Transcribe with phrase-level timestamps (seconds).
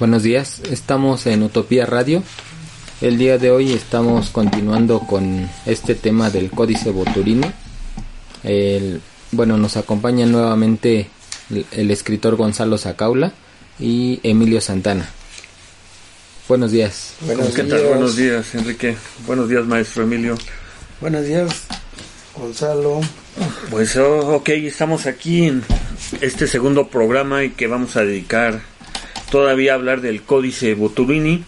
[0.00, 2.24] Buenos días, estamos en Utopía Radio.
[3.00, 7.46] El día de hoy estamos continuando con este tema del Códice Boturini.
[8.42, 9.00] El,
[9.30, 11.08] bueno, nos acompaña nuevamente
[11.48, 13.32] el, el escritor Gonzalo Zacaula
[13.78, 15.08] y Emilio Santana.
[16.48, 17.14] Buenos días.
[17.20, 17.80] Buenos ¿Qué días.
[17.80, 17.88] tal?
[17.88, 18.96] Buenos días, Enrique.
[19.28, 20.34] Buenos días, maestro Emilio.
[21.00, 21.66] Buenos días,
[22.36, 23.00] Gonzalo.
[23.70, 25.62] Pues oh, ok, estamos aquí en
[26.20, 28.73] este segundo programa y que vamos a dedicar
[29.34, 31.42] todavía hablar del Códice Boturini.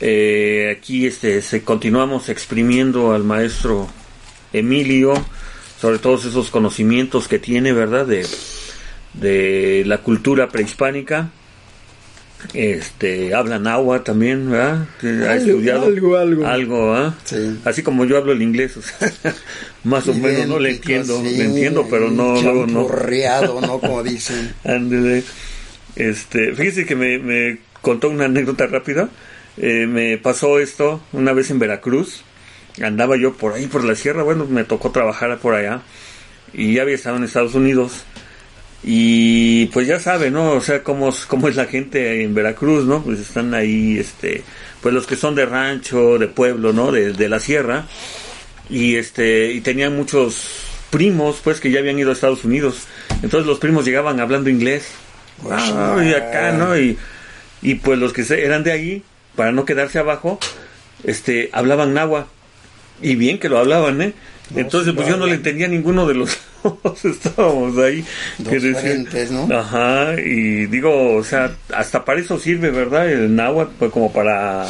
[0.00, 3.88] Eh, aquí este, se continuamos exprimiendo al maestro
[4.54, 5.12] Emilio
[5.78, 8.06] sobre todos esos conocimientos que tiene, ¿verdad?
[8.06, 8.26] De,
[9.12, 11.28] de la cultura prehispánica.
[12.54, 14.86] Este, habla náhuatl también, ¿verdad?
[15.02, 16.46] Ha Algo, estudiado algo, algo.
[16.46, 17.18] algo, ¿ah?
[17.26, 17.58] Sí.
[17.66, 19.12] Así como yo hablo el inglés, o sea,
[19.84, 22.88] más o menos no le entiendo, sí, le entiendo, pero no, no, no.
[23.60, 23.78] ¿no?
[23.78, 24.54] Como dicen.
[25.96, 29.08] Este, fíjese que me, me contó una anécdota rápida.
[29.56, 32.22] Eh, me pasó esto una vez en Veracruz.
[32.82, 34.22] Andaba yo por ahí, por la sierra.
[34.22, 35.82] Bueno, me tocó trabajar por allá.
[36.52, 38.04] Y ya había estado en Estados Unidos.
[38.82, 40.52] Y pues ya sabe, ¿no?
[40.52, 43.02] O sea, cómo, cómo es la gente en Veracruz, ¿no?
[43.02, 44.42] Pues están ahí, este,
[44.80, 46.90] pues los que son de rancho, de pueblo, ¿no?
[46.90, 47.86] De, la sierra.
[48.70, 52.86] Y este, y tenían muchos primos, pues, que ya habían ido a Estados Unidos.
[53.22, 54.92] Entonces los primos llegaban hablando inglés.
[55.50, 56.76] Ah, y acá, ¿no?
[56.76, 56.98] Y,
[57.62, 59.02] y pues los que eran de ahí,
[59.36, 60.38] para no quedarse abajo,
[61.04, 62.28] este, hablaban náhuatl.
[63.02, 64.12] Y bien que lo hablaban, ¿eh?
[64.54, 66.36] Entonces, pues yo no le entendía a ninguno de los
[66.82, 67.04] dos.
[67.04, 68.04] Estábamos ahí.
[68.38, 69.48] Dos que decían- frentes, ¿no?
[69.56, 73.10] Ajá, y digo, o sea, hasta para eso sirve, ¿verdad?
[73.10, 74.66] El náhuatl, pues como para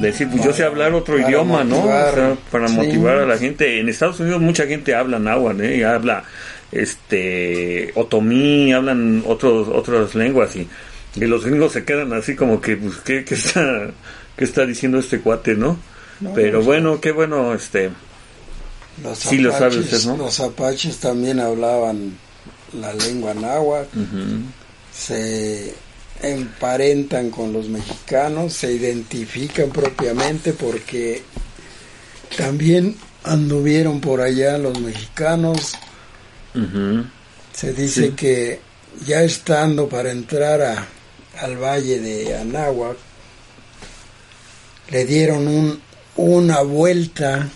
[0.00, 1.76] decir, pues yo sé hablar otro idioma, ¿no?
[1.76, 2.74] O motivar, sea, para sí.
[2.74, 3.80] motivar a la gente.
[3.80, 5.84] En Estados Unidos mucha gente habla náhuatl, ¿eh?
[5.84, 6.24] Habla,
[6.72, 10.68] este, otomí, hablan otros, otras lenguas y,
[11.16, 13.90] y los gringos se quedan así como que, pues, ¿qué, qué está,
[14.36, 15.78] qué está diciendo este cuate, no?
[16.20, 17.90] No, Pero sea, bueno, qué bueno, este,
[19.02, 20.16] Los Sí lo sabe usted, ¿no?
[20.16, 22.16] Los apaches también hablaban
[22.72, 23.98] la lengua náhuatl.
[24.92, 25.74] Se
[26.22, 31.22] emparentan con los mexicanos, se identifican propiamente porque
[32.36, 35.74] también anduvieron por allá los mexicanos.
[37.52, 38.12] Se dice Sí.
[38.12, 38.60] que
[39.06, 40.86] ya estando para entrar a,
[41.40, 42.96] al valle de Anáhuac,
[44.90, 45.80] le dieron un,
[46.16, 47.48] una vuelta,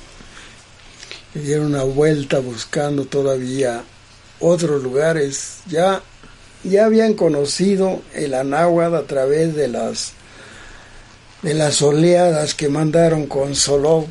[1.34, 3.82] le dieron una vuelta buscando todavía
[4.40, 5.58] otros lugares.
[5.66, 6.02] Ya,
[6.64, 10.12] ya habían conocido el Anáhuac a través de las
[11.42, 14.06] de las oleadas que mandaron con Soló.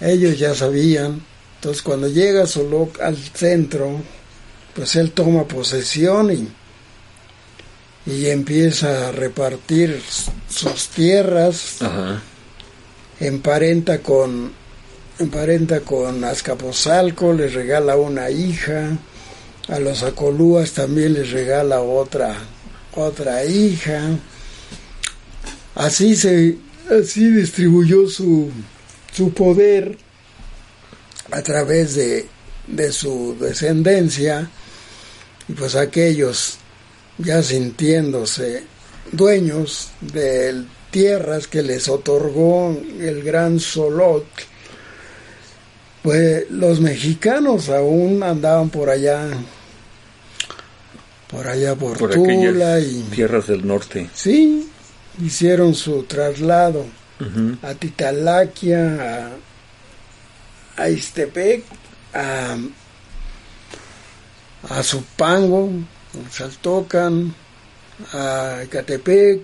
[0.00, 1.24] Ellos ya sabían.
[1.54, 4.02] Entonces cuando llega Soló al centro,
[4.74, 6.48] pues él toma posesión y,
[8.10, 10.02] y empieza a repartir
[10.50, 12.20] sus tierras, ajá,
[13.20, 14.52] emparenta con
[15.18, 18.98] emparenta con Azcapotzalco, les regala una hija,
[19.68, 22.36] a los Acolúas también les regala otra
[22.94, 24.18] otra hija.
[25.74, 26.58] Así se
[26.90, 28.50] así distribuyó su
[29.12, 29.96] su poder
[31.30, 32.26] a través de,
[32.66, 34.50] de su descendencia
[35.48, 36.58] y pues aquellos
[37.18, 38.64] ya sintiéndose
[39.10, 44.26] dueños de tierras que les otorgó el gran Solot,
[46.02, 49.28] pues los mexicanos aún andaban por allá,
[51.28, 54.10] por allá por, por Tula y tierras del norte.
[54.12, 54.68] sí,
[55.20, 56.86] hicieron su traslado
[57.62, 59.30] a Titalaquia,
[60.76, 61.62] a, a Istepec,
[62.14, 62.56] a,
[64.68, 65.70] a Zupango,
[66.14, 67.32] a Saltocan,
[68.12, 69.42] a Ecatepec.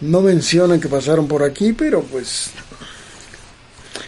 [0.00, 2.50] No mencionan que pasaron por aquí, pero pues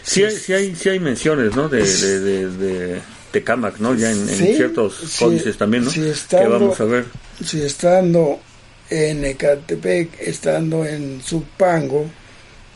[0.03, 1.69] Sí hay, sí hay, sí hay menciones, ¿no?
[1.69, 3.01] De, de, de, de
[3.31, 3.93] Tecámac, ¿no?
[3.95, 5.89] Ya en, en Sí, ciertos sí, códices también, ¿no?
[5.91, 7.05] sí, que estando- vamos a ver.
[7.45, 8.39] si estando
[8.89, 12.09] en Ecatepec, estando en Zupango,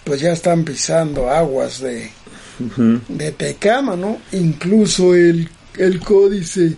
[0.04, 2.12] pues ya están pisando aguas de,
[2.60, 3.02] Ujú.
[3.10, 4.20] de Tecama, ¿no?
[4.32, 6.76] Incluso el, el códice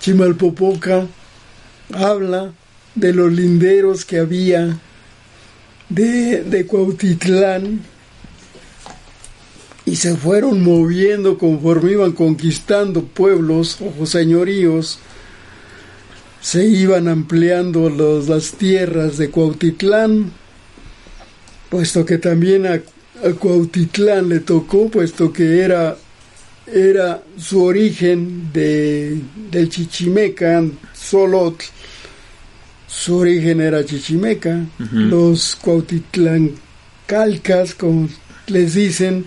[0.00, 1.06] Chimalpopoca
[1.94, 2.52] habla
[2.94, 4.78] de los linderos que había
[5.88, 7.80] de, de Cuautitlán
[9.86, 14.98] y se fueron moviendo conforme iban conquistando pueblos o señoríos,
[16.40, 20.32] se iban ampliando los, las tierras de Cuautitlán,
[21.70, 25.96] puesto que también a, a Cuautitlán le tocó, puesto que era,
[26.66, 29.20] era su origen de,
[29.50, 30.64] del Chichimeca,
[30.94, 31.64] Solotl,
[32.94, 38.08] su origen era chichimeca, los cuautitlancalcas, como
[38.46, 39.26] les dicen,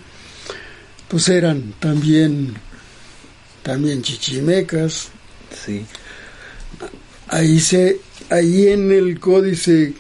[1.07, 2.53] pues eran también,
[3.63, 5.09] también chichimecas.
[5.65, 5.85] Sí.
[7.27, 7.99] Ahí se,
[8.29, 9.93] ahí en el códice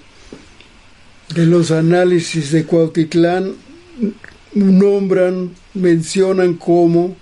[1.33, 3.55] de los análisis de Cuautitlán
[4.53, 7.15] nombran, mencionan como,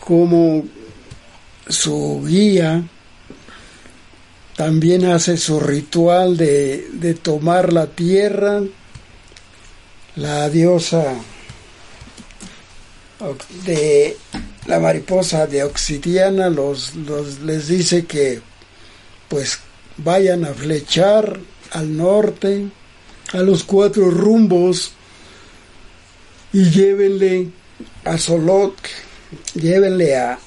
[0.00, 0.64] como
[1.68, 2.84] su guía
[4.56, 8.60] también hace su ritual de, de tomar la tierra,
[10.16, 11.14] la diosa
[13.64, 14.16] de
[14.66, 18.40] la mariposa de Oxidiana los, los, les dice que
[19.28, 19.58] pues
[19.96, 21.38] vayan a flechar
[21.72, 22.68] al norte,
[23.32, 24.92] a los cuatro rumbos
[26.52, 27.48] y llévenle
[28.04, 28.74] a Solot,
[29.54, 30.38] llévenle a,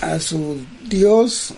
[0.00, 0.58] a su
[0.88, 1.54] dios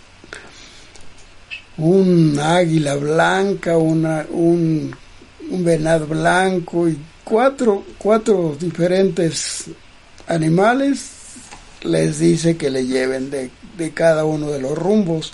[1.78, 4.94] un águila blanca, una, un,
[5.50, 9.64] un venado blanco y cuatro, cuatro diferentes
[10.28, 11.10] animales
[11.82, 15.32] les dice que le lleven de, de cada uno de los rumbos.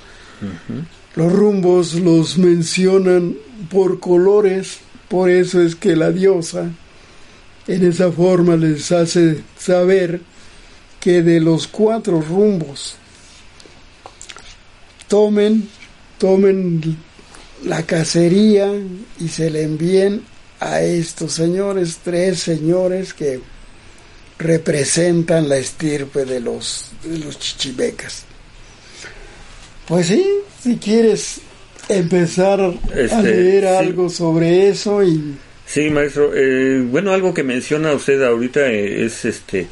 [1.14, 3.36] Los rumbos los mencionan
[3.70, 4.78] por colores,
[5.08, 6.70] por eso es que la diosa
[7.66, 10.22] en esa forma les hace saber
[10.98, 12.96] que de los cuatro rumbos
[15.08, 15.68] tomen,
[16.16, 16.96] tomen
[17.64, 18.72] la cacería
[19.20, 20.31] y se le envíen
[20.62, 23.40] a estos señores, tres señores que
[24.38, 28.24] representan la estirpe de los, de los chichimecas.
[29.86, 30.24] Pues sí,
[30.62, 31.40] si quieres
[31.88, 33.68] empezar a Este, leer sí.
[33.68, 35.36] algo sobre eso y
[35.66, 36.32] Sí, maestro.
[36.34, 39.66] Eh, bueno, algo que menciona usted ahorita eh, es este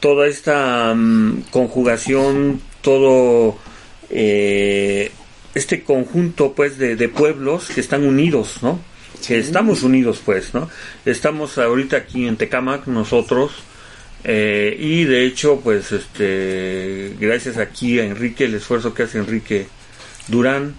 [0.00, 3.58] toda esta mm, conjugación, todo
[4.10, 5.10] eh,
[5.54, 8.80] este conjunto, pues, de, de pueblos que están unidos, ¿no?
[9.28, 10.70] Estamos unidos, pues, ¿no?
[11.04, 13.52] Estamos ahorita aquí en Tecamac, nosotros,
[14.24, 19.66] eh, y de hecho, pues, este, gracias aquí a Enrique, el esfuerzo que hace Enrique
[20.28, 20.74] Durán,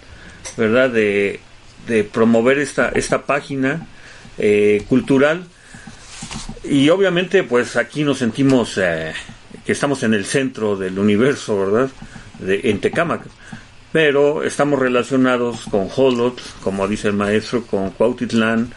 [0.57, 0.89] ¿verdad?
[0.89, 1.39] De,
[1.87, 3.87] de promover esta, esta página
[4.37, 5.45] eh, cultural.
[6.63, 9.13] Y obviamente, pues aquí nos sentimos eh,
[9.65, 11.89] que estamos en el centro del universo, ¿verdad?
[12.39, 13.21] De, en Tecámac.
[13.91, 18.73] Pero estamos relacionados con Holot, como dice el maestro, con Cuautitlán,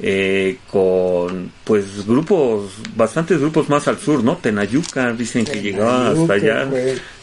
[0.00, 4.36] eh, con pues grupos, bastantes grupos más al sur, ¿no?
[4.36, 6.68] Tenayuca, dicen que llegaba hasta allá,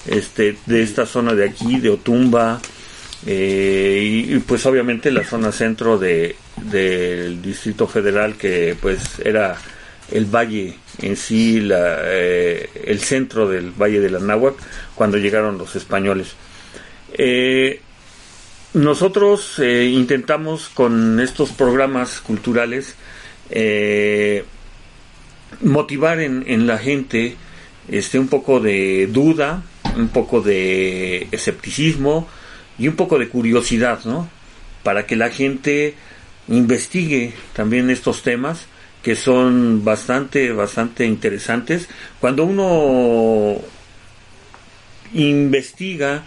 [0.06, 2.60] este, de esta zona de aquí, de Otumba,
[3.26, 6.38] eh, y, y, pues obviamente la zona centro de
[6.72, 9.58] del Distrito Federal que pues era
[10.12, 14.56] el valle en sí, la, eh, el centro del Valle de la Náhuac
[14.96, 16.36] cuando llegaron los españoles.
[17.14, 17.82] Eh,
[18.74, 22.96] nosotros eh, intentamos con estos programas culturales
[23.50, 24.44] eh,
[25.62, 27.36] motivar en, en la gente
[27.88, 29.64] este un poco de duda,
[29.98, 32.28] un poco de escepticismo
[32.78, 34.30] y un poco de curiosidad, ¿no?
[34.84, 35.96] Para que la gente
[36.48, 38.68] investigue también estos temas
[39.02, 41.88] que son bastante, bastante interesantes.
[42.20, 43.56] Cuando uno
[45.14, 46.24] investiga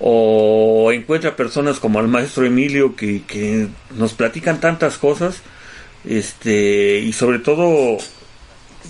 [0.00, 5.42] o encuentra personas como el maestro Emilio que, nos platican tantas cosas,
[6.04, 7.98] este, y sobre todo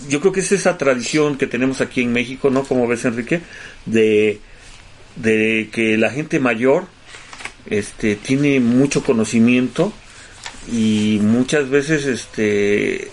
[0.09, 2.65] yo creo que es esa tradición que tenemos aquí en México, ¿no?
[2.65, 3.41] Como ves, Enrique,
[3.87, 4.41] de,
[5.17, 6.87] de que la gente mayor
[7.67, 9.93] este, tiene mucho conocimiento
[10.71, 13.11] y muchas veces este,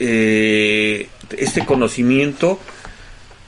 [0.00, 2.58] eh, este conocimiento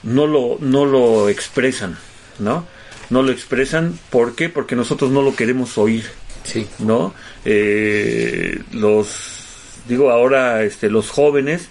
[0.03, 1.97] no lo, no lo expresan,
[2.39, 2.67] ¿no?
[3.15, 4.49] No lo expresan, ¿por qué?
[4.49, 6.05] Porque nosotros no lo queremos oír.
[6.43, 6.67] Sí.
[6.81, 7.15] ¿no?
[7.45, 11.69] Eh, los digo ahora este los jóvenes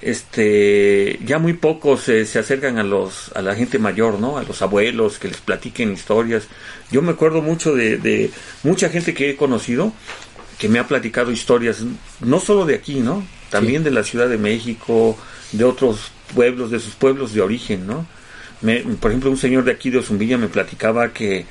[0.00, 4.44] este ya muy pocos se, se acercan a los a la gente mayor no a
[4.44, 6.48] los abuelos que les platiquen historias
[6.90, 8.30] yo me acuerdo mucho de, de
[8.62, 9.92] mucha gente que he conocido
[10.58, 11.84] que me ha platicado historias
[12.20, 15.18] no solo de aquí no también de la Ciudad de México
[15.52, 18.06] de otros pueblos de sus pueblos de origen no
[18.62, 21.44] Me- por ejemplo un señor de aquí de Ozumbilla me platicaba que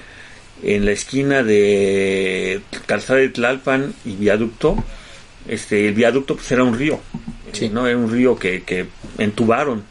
[0.64, 4.84] en la esquina de Calzada de Tlalpan y Viaducto,
[5.48, 7.00] este, el viaducto pues era un río,
[7.52, 7.70] Sí.
[7.70, 7.88] ¿no?
[7.88, 9.84] Era un río que, que entubaron,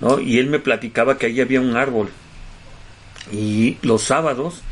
[0.00, 0.20] ¿no?
[0.20, 2.08] Y él me platicaba que ahí había un árbol.
[3.32, 4.62] Y los sábados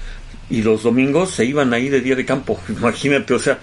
[0.49, 3.59] y los domingos se iban ahí de día de campo, imagínate, o sea,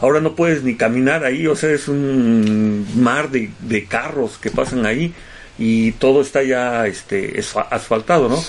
[0.00, 4.50] ahora no puedes ni caminar ahí, o sea, es un mar de, de carros que
[4.50, 5.14] pasan ahí
[5.58, 8.42] y todo está ya este, asfaltado, ¿no?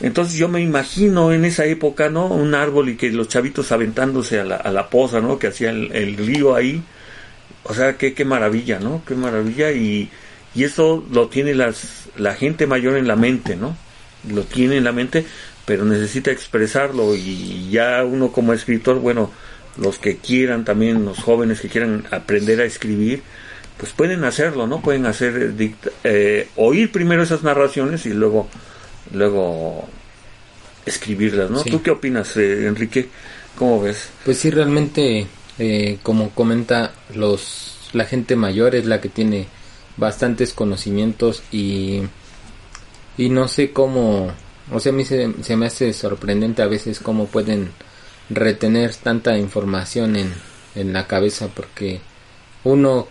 [0.00, 2.26] Entonces yo me imagino en esa época, ¿no?
[2.26, 5.38] Un árbol y que los chavitos aventándose a la, a la poza, ¿no?
[5.38, 6.82] Que hacía el, río ahí.
[7.64, 9.02] O sea, qué, qué maravilla, ¿no?
[9.06, 9.72] Qué maravilla.
[9.72, 10.10] Y,
[10.54, 13.76] y eso lo tiene las, la gente mayor en la mente, ¿no?
[14.30, 15.24] Lo tiene en la mente,
[15.64, 17.14] pero necesita expresarlo.
[17.14, 19.30] Y ya uno como escritor, bueno,
[19.78, 23.22] los que quieran también, los jóvenes que quieran aprender a escribir,
[23.78, 24.80] pues pueden hacerlo, ¿no?
[24.80, 25.54] Pueden hacer,
[26.04, 28.48] eh, oír primero esas narraciones y luego
[29.12, 29.86] luego
[30.84, 31.62] escribirlas, ¿no?
[31.62, 33.08] ¿Tú qué opinas, eh, Enrique?
[33.56, 34.08] ¿Cómo ves?
[34.24, 35.26] Pues sí, realmente,
[35.58, 39.46] eh, como comenta, los la gente mayor es la que tiene
[39.96, 42.02] bastantes conocimientos y,
[43.16, 44.32] y no sé cómo,
[44.70, 47.70] o sea, a mí se, se me hace sorprendente a veces cómo pueden
[48.28, 50.34] retener tanta información en,
[50.74, 52.00] en la cabeza porque
[52.64, 53.08] uno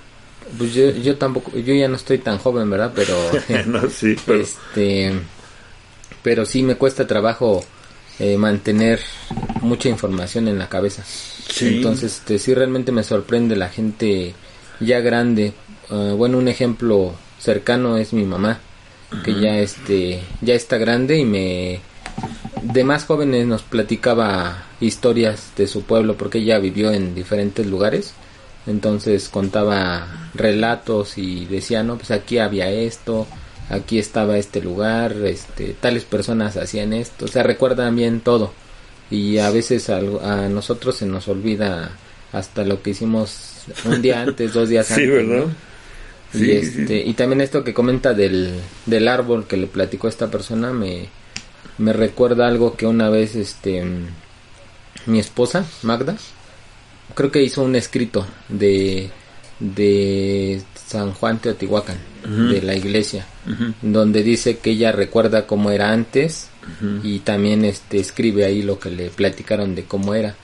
[0.58, 3.16] pues yo, yo tampoco yo ya no estoy tan joven verdad pero,
[3.66, 4.42] no, sí, pero...
[4.42, 5.14] este
[6.22, 7.64] pero sí me cuesta trabajo
[8.18, 9.02] eh, mantener
[9.62, 11.04] mucha información en la cabeza.
[11.60, 14.34] Entonces, este, sí realmente me sorprende la gente
[14.80, 15.54] ya grande.
[15.90, 18.60] Ah, bueno, un ejemplo cercano es mi mamá,
[19.24, 21.80] que ya este ya está grande y me
[22.64, 28.14] de más jóvenes nos platicaba historias de su pueblo porque ella vivió en diferentes lugares.
[28.68, 33.28] Entonces contaba relatos y decía, no, pues aquí había esto,
[33.70, 38.54] aquí estaba este lugar, este, tales personas hacían esto, o sea, recuerdan bien todo.
[39.12, 40.00] Y a veces a,
[40.50, 41.92] nosotros se nos olvida
[42.34, 45.10] hasta lo que hicimos un día antes, dos días antes.
[45.10, 45.46] ¿verdad?
[46.34, 50.74] y, este, y también esto que comenta del, del árbol que le platicó esta persona
[50.74, 51.08] me,
[51.78, 53.84] me recuerda algo que una vez este
[55.06, 56.18] mi esposa, Magda,
[57.14, 59.10] creo que hizo un escrito de,
[59.60, 63.26] de San Juan Teotihuacán, de la iglesia,
[63.82, 66.50] donde dice que ella recuerda cómo era antes
[67.04, 70.36] y también este escribe ahí lo que le platicaron de cómo era.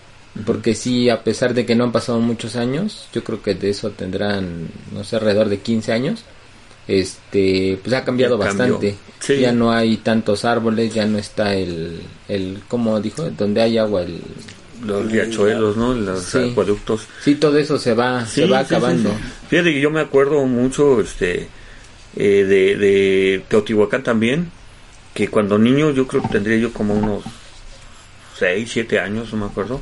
[0.45, 3.69] Porque sí, a pesar de que no han pasado muchos años, yo creo que de
[3.69, 6.23] eso tendrán, no sé, alrededor de 15 años,
[6.87, 8.95] este, pues ha cambiado bastante.
[9.27, 14.03] Ya no hay tantos árboles, ya no está el, el, como dijo, donde hay agua,
[14.03, 14.21] el,
[14.83, 15.93] los riachuelos, ¿no?
[15.93, 17.07] Los acueductos.
[17.23, 19.15] Sí, todo eso se va, se va acabando.
[19.49, 21.47] Fíjate que yo me acuerdo mucho, este,
[22.15, 24.51] eh, de, de Teotihuacán también,
[25.13, 27.23] que cuando niño, yo creo que tendría yo como unos
[28.37, 29.81] 6, 7 años, no me acuerdo.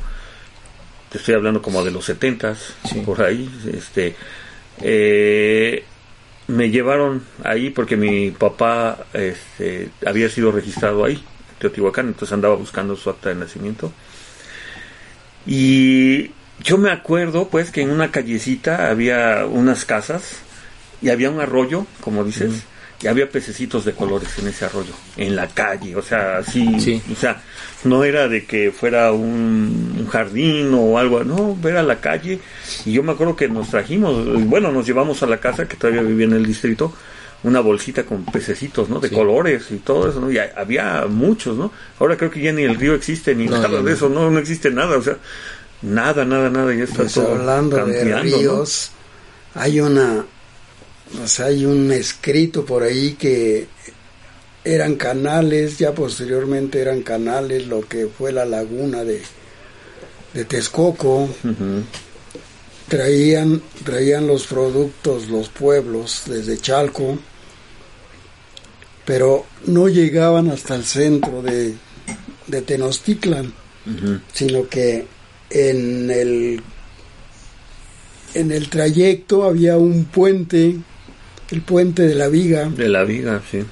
[1.10, 2.56] Te estoy hablando como de los 70
[3.04, 3.50] por ahí.
[3.72, 4.14] Este,
[4.82, 5.84] eh,
[6.46, 11.22] me llevaron ahí porque mi papá este, había sido registrado ahí,
[11.58, 13.92] Teotihuacán, entonces andaba buscando su acta de nacimiento
[15.46, 16.30] y
[16.62, 20.38] yo me acuerdo, pues, que en una callecita había unas casas
[21.02, 22.64] y había un arroyo, como dices,
[23.02, 27.16] y había pececitos de colores en ese arroyo, en la calle, o sea, así, o
[27.16, 27.40] sea,
[27.84, 32.40] no era de que fuera un, jardín o algo, no, era la calle,
[32.84, 36.02] y yo me acuerdo que nos trajimos, bueno, nos llevamos a la casa que todavía
[36.02, 36.92] vivía en el distrito,
[37.42, 39.00] una bolsita con pececitos, ¿no?
[39.00, 40.30] De colores y todo eso, ¿no?
[40.30, 41.72] Y había muchos, ¿no?
[41.98, 44.70] Ahora creo que ya ni el río existe, ni nada de eso, no, no existe
[44.70, 45.16] nada, o sea,
[45.82, 48.90] nada, nada, nada, ya está pues hablando de ríos,
[49.54, 50.24] hay una,
[51.22, 53.68] o sea, hay un escrito por ahí que
[54.62, 59.22] eran canales, ya posteriormente eran canales, lo que fue la laguna de,
[60.34, 61.28] de Texcoco,
[62.88, 67.18] traían, traían los productos, los pueblos desde Chalco,
[69.04, 71.74] pero no llegaban hasta el centro de,
[72.46, 73.52] de Tenochtitlan,
[74.32, 75.06] sino que
[75.50, 76.62] en el,
[78.34, 80.76] en el trayecto había un puente,
[81.50, 82.68] el puente de la viga.
[82.68, 83.64] De la viga, sí.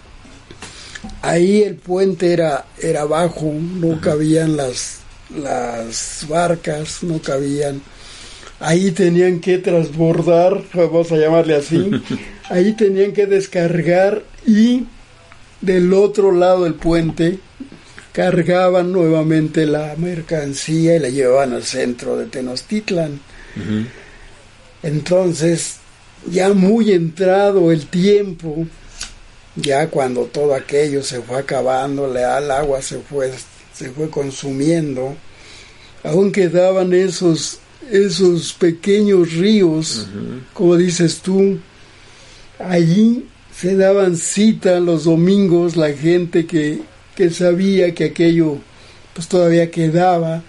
[1.23, 5.01] Ahí el puente era, era bajo, no cabían las,
[5.37, 7.81] las barcas, no cabían.
[8.61, 11.91] Ahí tenían que transbordar, vamos a llamarle así.
[12.51, 14.87] Ahí tenían que descargar y
[15.61, 17.39] del otro lado del puente
[18.13, 23.21] cargaban nuevamente la mercancía y la llevaban al centro de Tenochtitlan.
[24.83, 25.77] Entonces,
[26.31, 28.67] ya muy entrado el tiempo,
[29.57, 33.33] ya cuando todo aquello se fue acabando, el agua se fue,
[33.73, 35.17] se fue consumiendo,
[36.03, 37.59] aún quedaban esos,
[37.91, 40.09] esos pequeños ríos,
[40.55, 41.59] como dices tú,
[42.59, 43.27] allí
[43.59, 46.81] se daban cita los domingos la gente que,
[47.17, 48.59] que sabía que aquello
[49.15, 50.43] pues todavía quedaba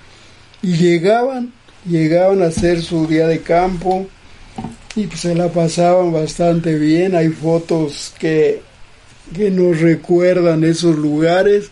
[0.62, 1.52] y llegaban,
[1.88, 4.08] llegaban a hacer su día de campo
[4.96, 7.16] y pues se la pasaban bastante bien.
[7.16, 8.62] Hay fotos que,
[9.36, 11.72] que nos recuerdan esos lugares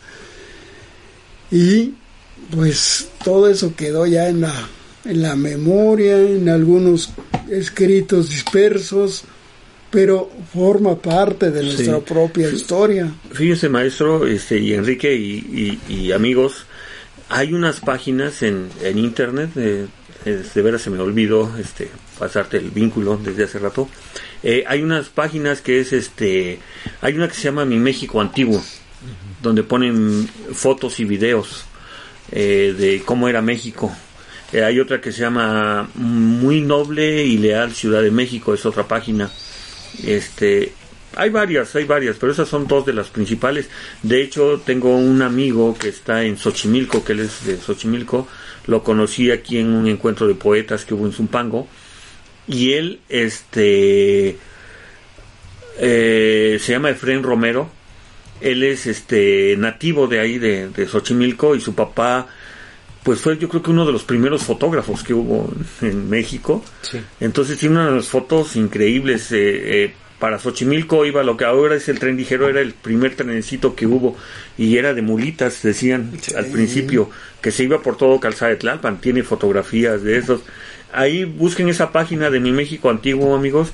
[1.52, 1.94] Y
[2.56, 4.54] pues todo eso quedó ya en la,
[5.06, 7.12] en la memoria, en algunos
[7.50, 9.24] escritos dispersos,
[9.90, 13.12] pero forma parte de nuestra propia historia.
[13.32, 16.66] Fíjese, maestro, este, y Enrique y, amigos,
[17.30, 23.18] hay unas páginas en, en internet, de veras se me olvidó este, pasarte el vínculo
[23.18, 23.88] desde hace rato.
[24.44, 26.60] Eh, hay unas páginas que es este,
[27.02, 28.62] hay una que se llama Mi México Antiguo,
[29.42, 31.66] donde ponen fotos y videos
[32.32, 33.96] eh, de cómo era México.
[34.54, 38.88] Eh, hay otra que se llama Muy Noble y Leal Ciudad de México, es otra
[38.88, 39.30] página.
[40.06, 40.72] Este,
[41.16, 43.70] hay varias, hay varias, pero esas son dos de las principales.
[44.04, 48.28] De hecho, tengo un amigo que está en Xochimilco, que él es de Xochimilco,
[48.68, 51.68] lo conocí aquí en un encuentro de poetas que hubo en Zumpango,
[52.48, 54.38] y él, este,
[55.80, 57.70] eh, se llama Efren Romero,
[58.40, 62.28] él es este nativo de ahí de, de Xochimilco y su papá
[63.08, 65.50] pues fue yo creo que uno de los primeros fotógrafos que hubo
[65.82, 66.62] en México.
[67.22, 69.32] Entonces tiene unas fotos increíbles.
[69.32, 73.16] Eh, eh, para Xochimilco iba lo que ahora es el tren ligero, era el primer
[73.16, 74.18] trenecito que hubo
[74.58, 77.10] y era de mulitas, decían al principio,
[77.40, 79.00] que se iba por todo Calzada de Tlalpan.
[79.00, 80.42] Tiene fotografías de esos.
[80.92, 83.72] Ahí busquen esa página de Mi México Antiguo, amigos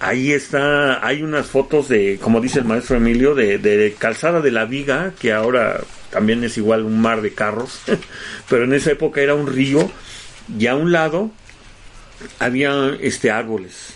[0.00, 4.50] ahí está, hay unas fotos de, como dice el maestro Emilio, de, de, Calzada de
[4.50, 7.80] la Viga, que ahora también es igual un mar de carros,
[8.48, 9.90] pero en esa época era un río
[10.58, 11.30] y a un lado
[12.38, 13.94] había este árboles,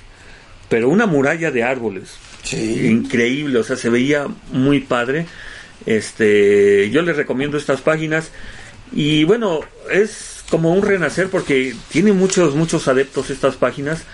[0.68, 2.16] pero una muralla de árboles,
[2.52, 5.26] increíble, o sea, se veía muy padre.
[5.86, 8.30] Este, yo les recomiendo estas páginas
[8.92, 14.04] y bueno, es como un renacer porque tiene muchos muchos adeptos estas páginas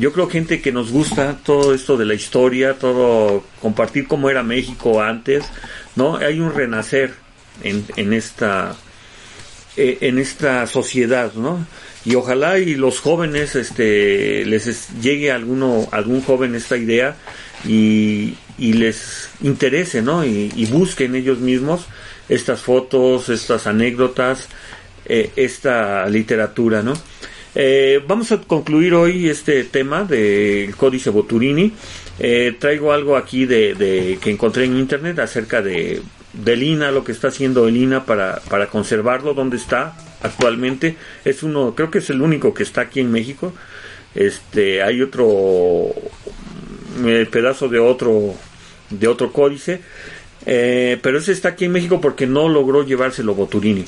[0.00, 4.42] yo creo gente que nos gusta todo esto de la historia, todo compartir cómo era
[4.42, 5.44] México antes,
[5.94, 6.16] ¿no?
[6.16, 7.12] Hay un renacer
[7.62, 8.76] en, esta
[9.76, 11.64] eh, en esta sociedad, ¿no?
[12.04, 17.16] Y ojalá y los jóvenes este les llegue a alguno algún joven esta idea
[17.64, 20.24] y, les interese, ¿no?
[20.24, 21.86] Y, busquen ellos mismos
[22.28, 24.48] estas fotos, estas anécdotas,
[25.06, 26.94] eh, esta literatura, ¿no?
[27.54, 31.72] Eh, vamos a concluir hoy este tema del Códice Boturini.
[32.58, 37.28] Traigo algo aquí de, que encontré en internet acerca de, del INA, lo que está
[37.28, 40.96] haciendo el INA para, para conservarlo, donde está actualmente.
[41.24, 43.52] Es uno, creo que es el único que está aquí en México.
[44.14, 45.92] Este, hay otro
[47.04, 48.34] eh, pedazo de otro
[48.90, 49.80] de otro códice,
[50.44, 53.84] pero ese está aquí en México porque no logró llevárselo Boturini.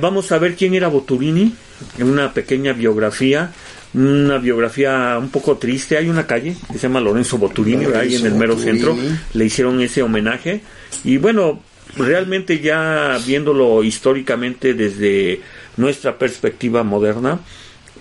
[0.00, 1.54] vamos a ver quién era Boturini
[1.98, 3.52] una pequeña biografía,
[3.94, 5.96] una biografía un poco triste.
[5.96, 8.96] Hay una calle que se llama Lorenzo Boturini, ahí en el mero centro,
[9.32, 10.60] le hicieron ese homenaje.
[11.04, 11.62] Y bueno,
[11.96, 15.40] realmente ya viéndolo históricamente desde
[15.76, 17.40] nuestra perspectiva moderna,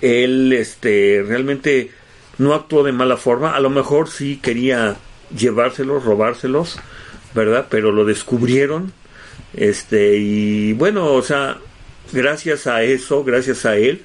[0.02, 1.92] él este, realmente
[2.38, 3.56] no actuó de mala forma.
[3.56, 4.98] A lo mejor sí quería
[5.36, 6.80] llevárselos, robárselos,
[7.34, 7.68] ¿verdad?
[7.70, 8.94] Pero lo descubrieron.
[9.54, 11.58] Este, y bueno, o sea,
[12.12, 14.04] gracias a eso, gracias a él,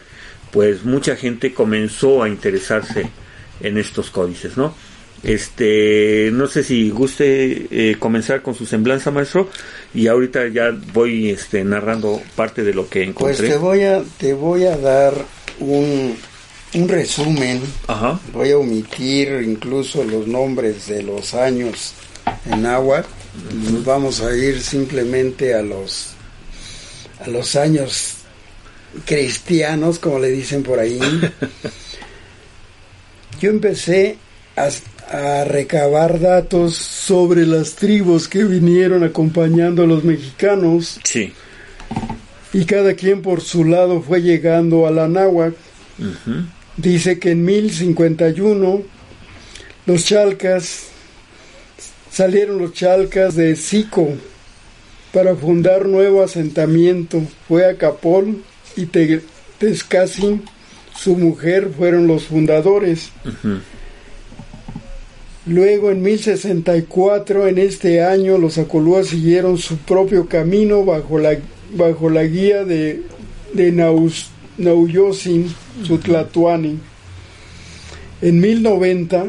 [0.53, 3.11] pues mucha gente comenzó a interesarse
[3.61, 4.75] en estos códices, ¿no?
[5.25, 9.49] Este, no sé si guste eh, comenzar con su semblanza, maestro,
[9.95, 13.37] y ahorita ya voy este, narrando parte de lo que encontré.
[13.37, 15.15] Pues te voy a, te voy a dar
[15.61, 16.15] un,
[16.75, 17.63] un resumen.
[17.87, 18.21] Ajá.
[18.33, 21.95] Voy a omitir incluso los nombres de los años
[22.45, 23.05] en agua.
[23.73, 26.15] Nos vamos a ir simplemente a los
[27.25, 28.17] a los años
[29.05, 31.01] cristianos, como le dicen por ahí,
[33.41, 34.17] yo empecé
[35.11, 41.01] a, recabar datos sobre las tribus que vinieron acompañando a los mexicanos.
[41.05, 41.33] Sí.
[42.53, 45.57] Y cada quien por su lado fue llegando a la náhuatl.
[46.77, 48.83] Dice que en 1051
[49.87, 50.87] los chalcas
[52.11, 54.09] salieron los chalcas de Sico
[55.12, 57.23] para fundar nuevo asentamiento.
[57.49, 58.43] Fue a Capol
[58.77, 58.87] y
[59.59, 60.43] Tezcassin,
[60.97, 63.11] su mujer, fueron los fundadores.
[65.46, 71.37] Luego en 1064, en este año, los Acolúas siguieron su propio camino bajo la,
[71.74, 73.02] bajo la guía de,
[73.52, 76.78] de Naus, Nauyosin, Sutlatuani.
[78.22, 79.26] En 1090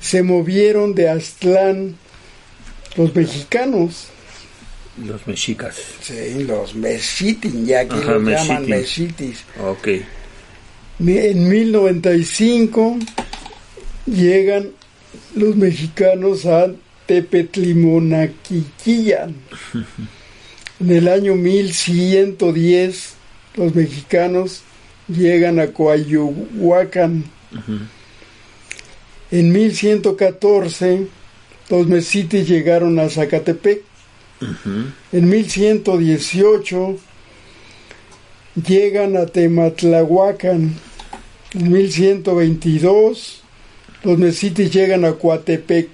[0.00, 1.96] se movieron de Aztlán
[2.96, 4.08] los mexicanos
[4.98, 5.76] los mexicas.
[6.02, 9.38] Sí, los mexitis, ya que los llaman mexitis.
[9.64, 9.88] Ok.
[11.00, 12.98] En 1095
[14.06, 14.70] llegan
[15.34, 16.70] los mexicanos a
[17.06, 19.34] Tepetlimoniquillan.
[20.80, 23.14] En el año 1110
[23.56, 24.62] los mexicanos
[25.08, 27.24] llegan a Coayuhuacan.
[29.30, 31.06] En 1114
[31.68, 33.82] los mesites llegaron a Zacatepec.
[35.12, 36.98] En 1118
[38.66, 40.74] llegan a Tematlahuacan.
[41.54, 43.41] En 1122
[44.02, 45.88] los mesites llegan a Coatepec.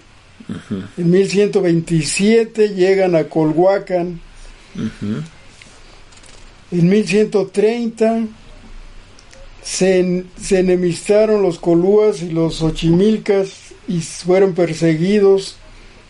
[0.96, 4.20] En 1127 llegan a Colhuacan.
[6.70, 8.26] En 1130
[9.62, 15.56] se, se, enemistaron los colúas y los ochimilcas y fueron perseguidos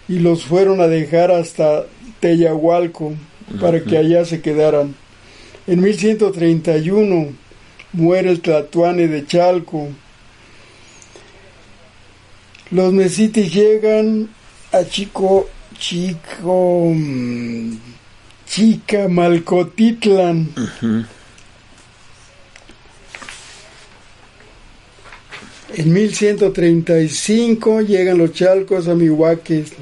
[0.09, 1.87] y los fueron a dejar hasta
[2.21, 3.15] Teyahualco
[3.61, 4.95] para que allá se quedaran.
[5.67, 7.33] En 1131
[7.93, 9.89] muere el Tlatuane de Chalco.
[12.71, 14.29] Los mesites llegan
[14.73, 17.79] a Chico, Chico, mm,
[18.47, 20.49] Chica Malcotitlan.
[25.75, 29.73] En 1135 llegan los chalcos a Mihuaques.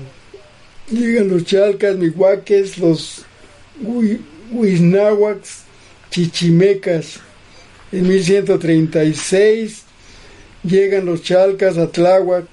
[0.91, 3.23] Llegan los chalcas, Mihuaques, los
[4.53, 5.63] Huiznahuacs,
[6.11, 7.21] Chichimecas.
[7.91, 9.83] En 1136
[10.63, 12.47] llegan los chalcas a Tláhuac.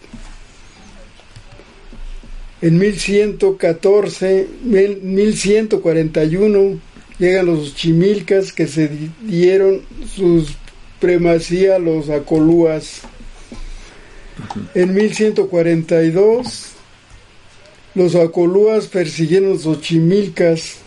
[2.63, 6.80] En 1114, 1141
[7.19, 8.89] llegan los chimilcas que se
[9.21, 9.82] dieron
[10.15, 10.47] su
[11.02, 13.02] primacía a los acolúas.
[14.76, 16.69] En 1142
[17.95, 20.78] los acolúas persiguieron a los chimilcas,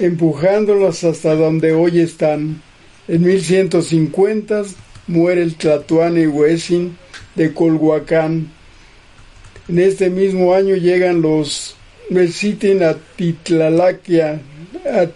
[0.00, 2.62] empujándolos hasta donde hoy están.
[3.06, 4.62] En 1150
[5.06, 6.96] muere el Tlatuane Huesin
[7.34, 8.56] de Colhuacán.
[9.68, 11.76] En este mismo año llegan los
[12.08, 14.40] Mesitin a Titlalaquia,
[14.86, 15.08] a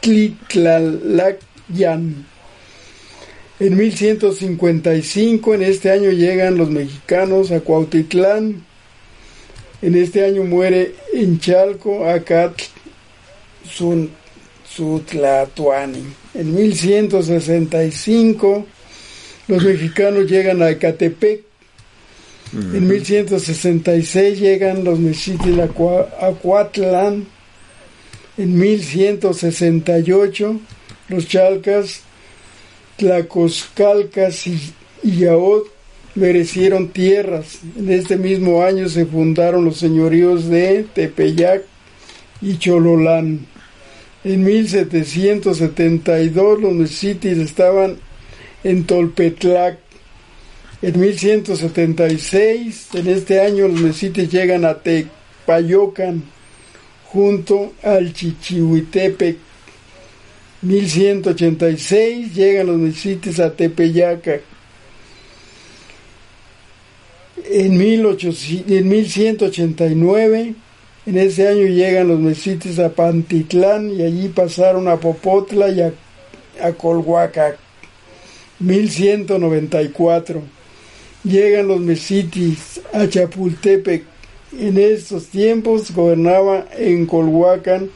[0.00, 2.26] Tlitlalayan.
[3.60, 8.64] En 1155, en este año llegan los mexicanos a Cuautitlán.
[9.80, 12.62] En este año muere en Chalco Acat
[14.66, 16.02] Sutlatuani.
[16.34, 18.66] En 1165,
[19.46, 21.43] los mexicanos llegan a Ecatepec.
[22.54, 25.70] En 1166 llegan los mexicanos
[26.20, 27.26] a Cuatlán.
[28.36, 30.60] En 1168
[31.08, 32.02] los chalcas,
[32.96, 34.60] tlacoscalcas y,
[35.02, 35.64] yaot
[36.14, 37.58] merecieron tierras.
[37.76, 41.64] En este mismo año se fundaron los señoríos de Tepeyac
[42.40, 43.48] y Chololán.
[44.22, 47.96] En 1772 los mexitis estaban
[48.62, 49.80] en Tolpetlac.
[50.86, 56.22] En 1176, en este año, los mesites llegan a Tepayocan,
[57.06, 59.38] junto al Chichihuitepec.
[60.60, 64.40] 1186 llegan los mesites a Tepeyaca.
[67.46, 70.54] En, 1800, en 1189,
[71.06, 75.94] en ese año llegan los mesites a Pantitlán y allí pasaron a Popotla y a,
[76.60, 77.56] a Colhuacac.
[78.58, 80.63] 1194
[81.24, 84.04] llegan los mesitis a Chapultepec.
[84.58, 87.90] En estos tiempos gobernaba en Colhuacan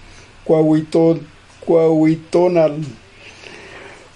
[1.64, 2.78] Coahuitonal.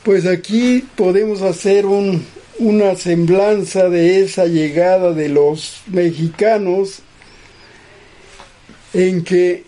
[0.02, 2.24] Pues aquí podemos hacer un,
[2.58, 7.02] una semblanza de esa llegada de los mexicanos
[8.92, 9.64] en que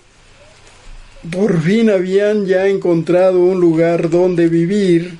[1.30, 5.16] por fin habían ya encontrado un lugar donde vivir,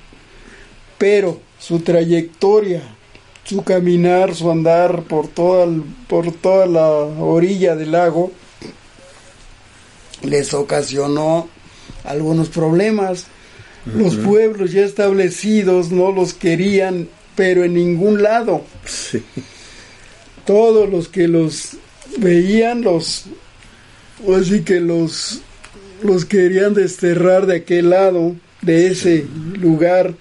[0.99, 2.94] pero su trayectoria
[3.45, 5.67] su caminar, su andar por toda,
[6.09, 8.33] por toda la orilla del lago
[10.25, 11.49] les ocasionó
[12.05, 13.27] algunos problemas.
[13.85, 18.63] Los pueblos ya establecidos no los querían, pero en ningún lado.
[20.47, 21.77] Todos los que los
[22.19, 23.27] veían, los,
[24.35, 25.43] así que los,
[26.03, 29.27] los querían desterrar de aquel lado, de ese
[29.59, 30.15] lugar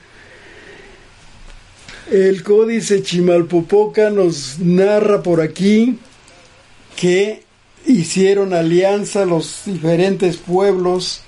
[2.11, 5.97] el códice Chimalpopoca nos narra por aquí
[6.95, 7.43] que
[7.85, 11.21] hicieron alianza los diferentes pueblos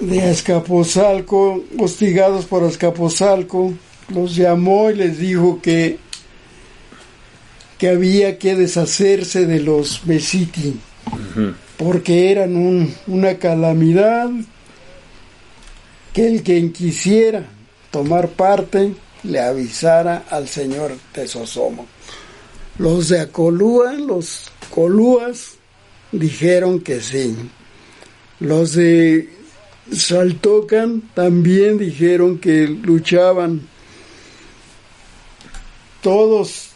[0.00, 3.74] de Azcapotzalco, hostigados por Azcapotzalco,
[4.08, 5.98] los llamó y les dijo que,
[7.78, 10.74] que había que deshacerse de los Besiti,
[11.76, 14.30] porque eran un, una calamidad,
[16.12, 17.53] que el quien quisiera
[17.94, 21.86] tomar parte le avisara al señor Tesosomo.
[22.76, 25.58] Los de Acolúa, los Colúas,
[26.10, 27.36] dijeron que sí.
[28.40, 29.28] Los de
[29.92, 33.60] Saltocan también dijeron que luchaban.
[36.02, 36.70] Todos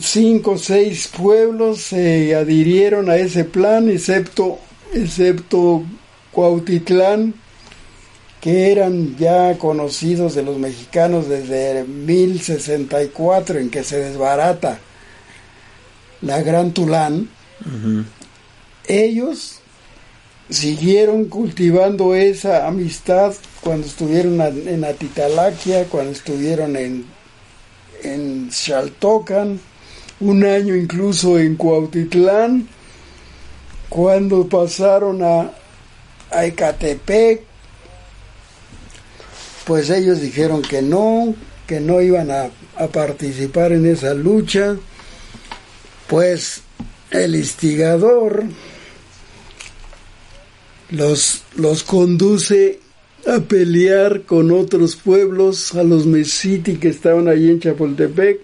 [0.00, 4.60] cinco o seis pueblos se adhirieron a ese plan, excepto,
[4.94, 5.82] excepto
[6.30, 7.34] Cuautitlán,
[8.48, 14.78] que eran ya conocidos de los mexicanos desde 1064, en que se desbarata
[16.22, 17.28] la Gran Tulán.
[18.86, 19.58] Ellos
[20.48, 27.04] siguieron cultivando esa amistad cuando estuvieron en Atitalaquia, cuando estuvieron en,
[28.02, 29.60] en Xaltocan,
[30.20, 32.66] un año incluso en Cuautitlán,
[33.90, 35.50] cuando pasaron a,
[36.30, 37.47] a Ecatepec,
[39.68, 41.34] pues ellos dijeron que no,
[41.66, 42.50] que no iban a,
[42.90, 44.76] participar en esa lucha,
[46.06, 46.62] pues
[47.10, 48.44] el instigador
[50.90, 52.80] los, los conduce
[53.26, 58.40] a pelear con otros pueblos, a los mesiti que estaban allí en Chapultepec,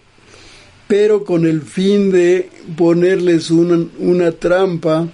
[0.87, 5.09] pero con el fin de ponerles una, una trampa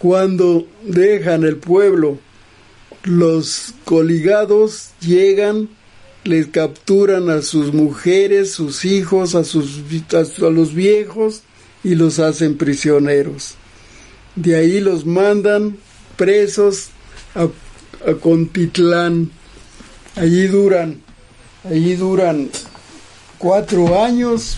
[0.00, 2.18] cuando dejan el pueblo.
[3.04, 5.68] Los coligados llegan,
[6.24, 9.80] les capturan a sus mujeres, sus hijos, a, sus,
[10.12, 11.42] a los viejos
[11.82, 13.56] y los hacen prisioneros.
[14.36, 15.76] De ahí los mandan
[16.16, 16.88] presos
[17.34, 17.48] a,
[18.20, 19.30] Contitlán.
[20.16, 21.00] Allí duran,
[21.64, 22.50] allí duran
[23.38, 24.56] cuatro años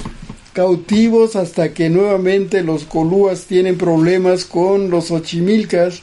[0.52, 6.02] cautivos hasta que nuevamente los colúas tienen problemas con los ochimilcas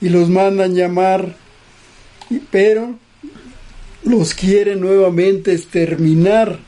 [0.00, 1.36] y los mandan llamar,
[2.50, 2.94] pero
[4.04, 6.58] los quieren nuevamente exterminar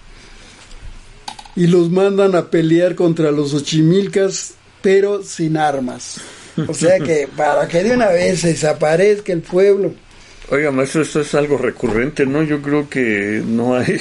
[1.57, 6.21] y los mandan a pelear contra los ochimilcas, pero sin armas.
[6.67, 9.95] O sea que para que de una vez se desaparezca el pueblo.
[10.51, 12.43] Oiga, maestro, esto es algo recurrente, ¿no?
[12.43, 14.01] Yo creo que no hay,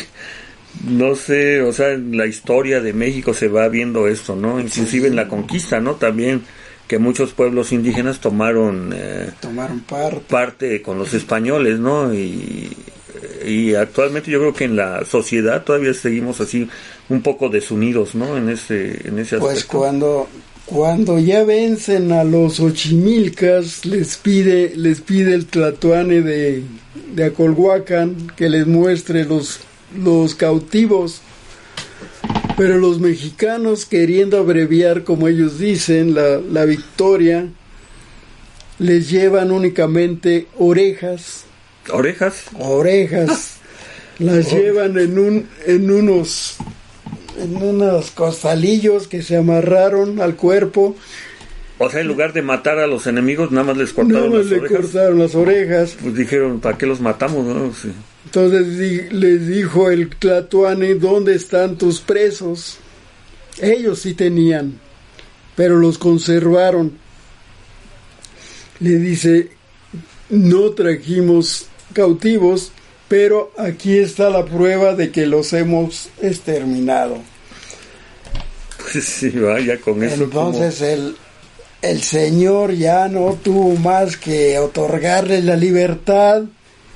[0.83, 4.59] no sé, o sea, en la historia de México se va viendo esto, ¿no?
[4.59, 5.95] Inclusive en la conquista, ¿no?
[5.95, 6.41] También
[6.91, 10.19] que muchos pueblos indígenas tomaron, eh, tomaron parte.
[10.27, 12.13] parte con los españoles, ¿no?
[12.13, 12.69] Y,
[13.47, 16.67] y actualmente yo creo que en la sociedad todavía seguimos así
[17.07, 18.35] un poco desunidos, ¿no?
[18.35, 19.39] En ese, en ese pues aspecto.
[19.39, 20.27] Pues cuando
[20.65, 26.61] cuando ya vencen a los ochimilcas, les pide, les pide el tlatoane de,
[27.15, 29.61] de Acolhuacan que les muestre los,
[29.97, 31.21] los cautivos.
[32.57, 37.47] Pero los mexicanos, queriendo abreviar, como ellos dicen, la, la victoria,
[38.79, 41.45] les llevan únicamente orejas.
[41.91, 42.45] ¿Orejas?
[42.59, 43.57] Orejas.
[44.19, 46.57] Las llevan en, un, en unos
[47.39, 50.95] en unos costalillos que se amarraron al cuerpo.
[51.79, 54.59] O sea, en lugar de matar a los enemigos, nada más les cortaron las le
[54.59, 54.77] orejas.
[54.81, 55.97] cortaron las orejas.
[55.99, 57.43] Pues dijeron, ¿para qué los matamos?
[57.45, 57.71] No?
[58.25, 62.77] Entonces les dijo el Tlatuane, ¿dónde están tus presos?
[63.59, 64.79] Ellos sí tenían,
[65.55, 66.97] pero los conservaron.
[68.79, 69.49] Le dice,
[70.29, 72.71] no trajimos cautivos,
[73.07, 77.17] pero aquí está la prueba de que los hemos exterminado.
[78.91, 80.23] Pues sí, vaya con eso.
[80.23, 81.15] Entonces el,
[81.81, 86.43] el Señor ya no tuvo más que otorgarles la libertad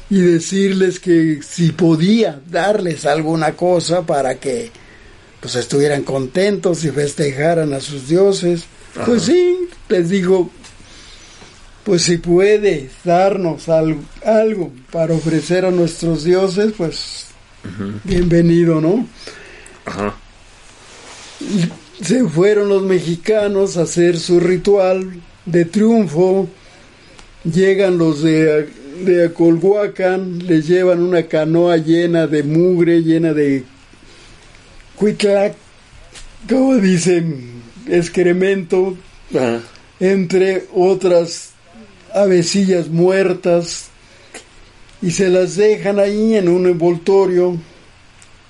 [0.10, 4.72] y decirles que si podía darles alguna cosa para que
[5.40, 8.66] pues estuvieran contentos y festejaran a sus dioses.
[9.06, 10.50] Pues sí, les digo,
[11.84, 17.28] pues si puede darnos algo, algo, para ofrecer a nuestros dioses, pues
[18.04, 19.08] bienvenido, ¿no?
[19.86, 20.16] Ajá.
[22.02, 26.48] Se fueron los mexicanos a hacer su ritual de triunfo,
[27.44, 28.68] llegan los de,
[29.04, 33.64] de Acolhuacan, les llevan una canoa llena de mugre, llena de
[34.96, 35.56] cuitlac,
[36.48, 38.96] como dicen, excremento,
[40.00, 41.52] entre otras
[42.14, 43.90] avecillas muertas
[45.02, 47.58] y se las dejan ahí en un envoltorio.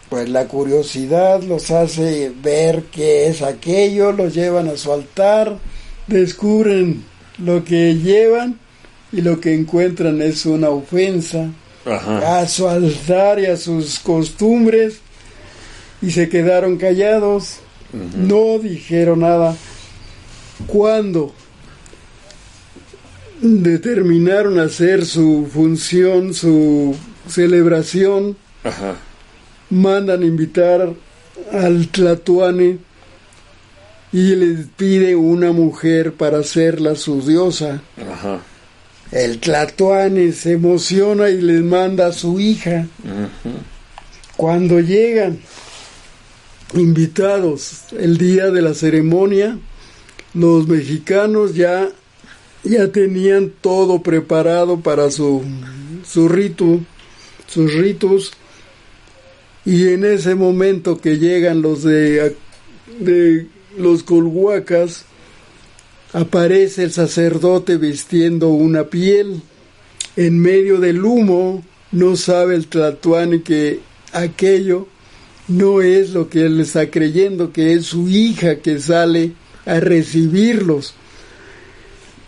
[0.09, 5.57] Pues la curiosidad los hace ver qué es aquello, los llevan a su altar,
[6.07, 7.03] descubren
[7.39, 8.59] lo que llevan
[9.11, 11.51] y lo que encuentran es una ofensa
[11.85, 14.99] a su altar y a sus costumbres
[16.01, 17.57] y se quedaron callados,
[18.17, 19.55] no dijeron nada.
[20.67, 21.33] Cuando
[23.41, 26.95] determinaron hacer su función, su
[27.27, 28.37] celebración,
[29.69, 30.93] mandan invitar
[31.51, 32.79] al Tlatuane
[34.11, 37.81] y les pide una mujer para hacerla su diosa.
[39.11, 42.87] El Tlatoani se emociona y les manda a su hija.
[44.35, 45.39] Cuando llegan
[46.73, 49.57] invitados el día de la ceremonia,
[50.33, 51.89] los mexicanos ya,
[52.63, 55.43] ya tenían todo preparado para su,
[56.05, 56.81] su rito,
[57.47, 58.33] sus ritos,
[59.65, 62.35] y en ese momento que llegan los de,
[62.99, 65.05] de los colhuacas,
[66.15, 69.41] aparece el sacerdote vistiendo una piel.
[70.15, 73.81] En medio del humo, no sabe el Tlatuani que
[74.13, 74.87] aquello
[75.49, 79.33] no es lo que él está creyendo, que es su hija que sale
[79.65, 80.93] a recibirlos.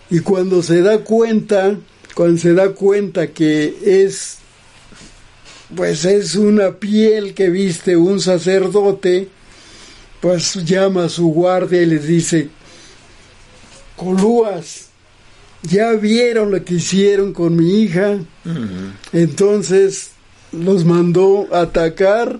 [0.09, 1.77] Y cuando se da cuenta,
[2.13, 4.39] cuando se da cuenta que es,
[5.73, 9.29] pues es una piel que viste un sacerdote,
[10.19, 12.49] pues llama a su guardia y les dice,
[13.97, 14.87] Colúas,
[15.63, 18.19] ya vieron lo que hicieron con mi hija.
[19.11, 20.11] Entonces
[20.53, 22.39] los mandó atacar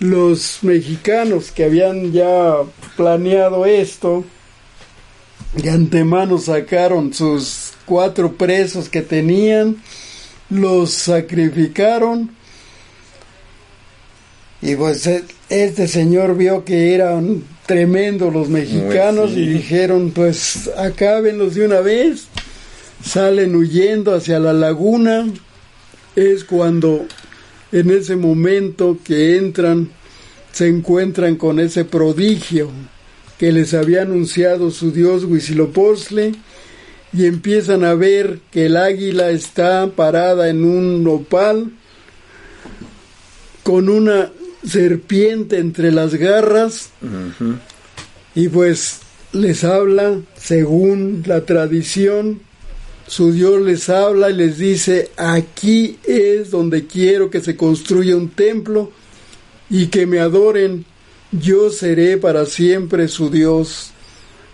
[0.00, 2.56] los mexicanos que habían ya
[2.96, 4.24] planeado esto.
[5.54, 9.76] De antemano sacaron sus cuatro presos que tenían,
[10.50, 12.30] los sacrificaron
[14.64, 21.54] y pues e, este señor vio que eran tremendos los mexicanos y dijeron, pues acábenlos
[21.54, 22.28] de una vez.
[23.04, 25.26] Salen huyendo hacia la laguna.
[26.16, 27.04] Es cuando
[27.72, 29.90] en ese momento que entran
[30.50, 32.70] se encuentran con ese prodigio
[33.38, 36.36] que les había anunciado su dios Huitzilopochtli
[37.12, 41.72] y empiezan a ver que el águila está parada en un nopal
[43.64, 44.30] con una
[44.66, 46.90] serpiente entre las garras
[48.34, 49.00] y pues
[49.32, 52.40] les habla según la tradición.
[53.06, 58.30] Su Dios les habla y les dice aquí es donde quiero que se construya un
[58.30, 58.90] templo
[59.68, 60.84] y que me adoren.
[61.32, 63.90] Yo seré para siempre su Dios.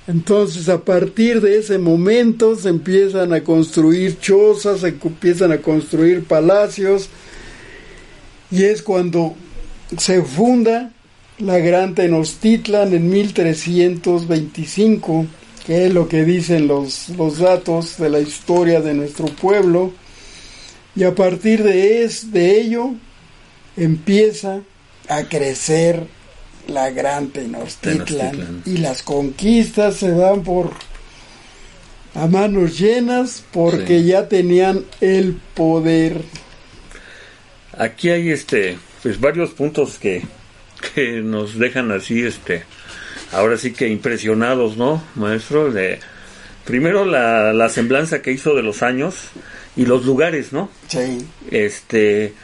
[0.06, 6.24] Entonces a partir de ese momento se empiezan a construir chozas se empiezan a construir
[6.24, 7.08] palacios
[8.50, 9.36] y es cuando
[9.96, 10.90] se funda
[11.38, 15.26] la Gran Tenochtitlan en 1325,
[15.66, 19.92] que es lo que dicen los, los datos de la historia de nuestro pueblo,
[20.94, 22.94] y a partir de, es, de ello
[23.76, 24.60] empieza
[25.08, 26.06] a crecer
[26.66, 30.72] la Gran Tenochtitlan, y las conquistas se dan por
[32.14, 36.22] a manos llenas porque ya tenían el poder.
[37.78, 40.22] Aquí hay este pues varios puntos que,
[40.94, 42.64] que nos dejan así, este,
[43.32, 45.70] ahora sí que impresionados, ¿no, maestro?
[45.72, 46.00] De,
[46.64, 49.14] primero la, la semblanza que hizo de los años
[49.76, 50.70] y los lugares, ¿no?
[50.88, 51.26] Sí.
[51.50, 52.34] Este,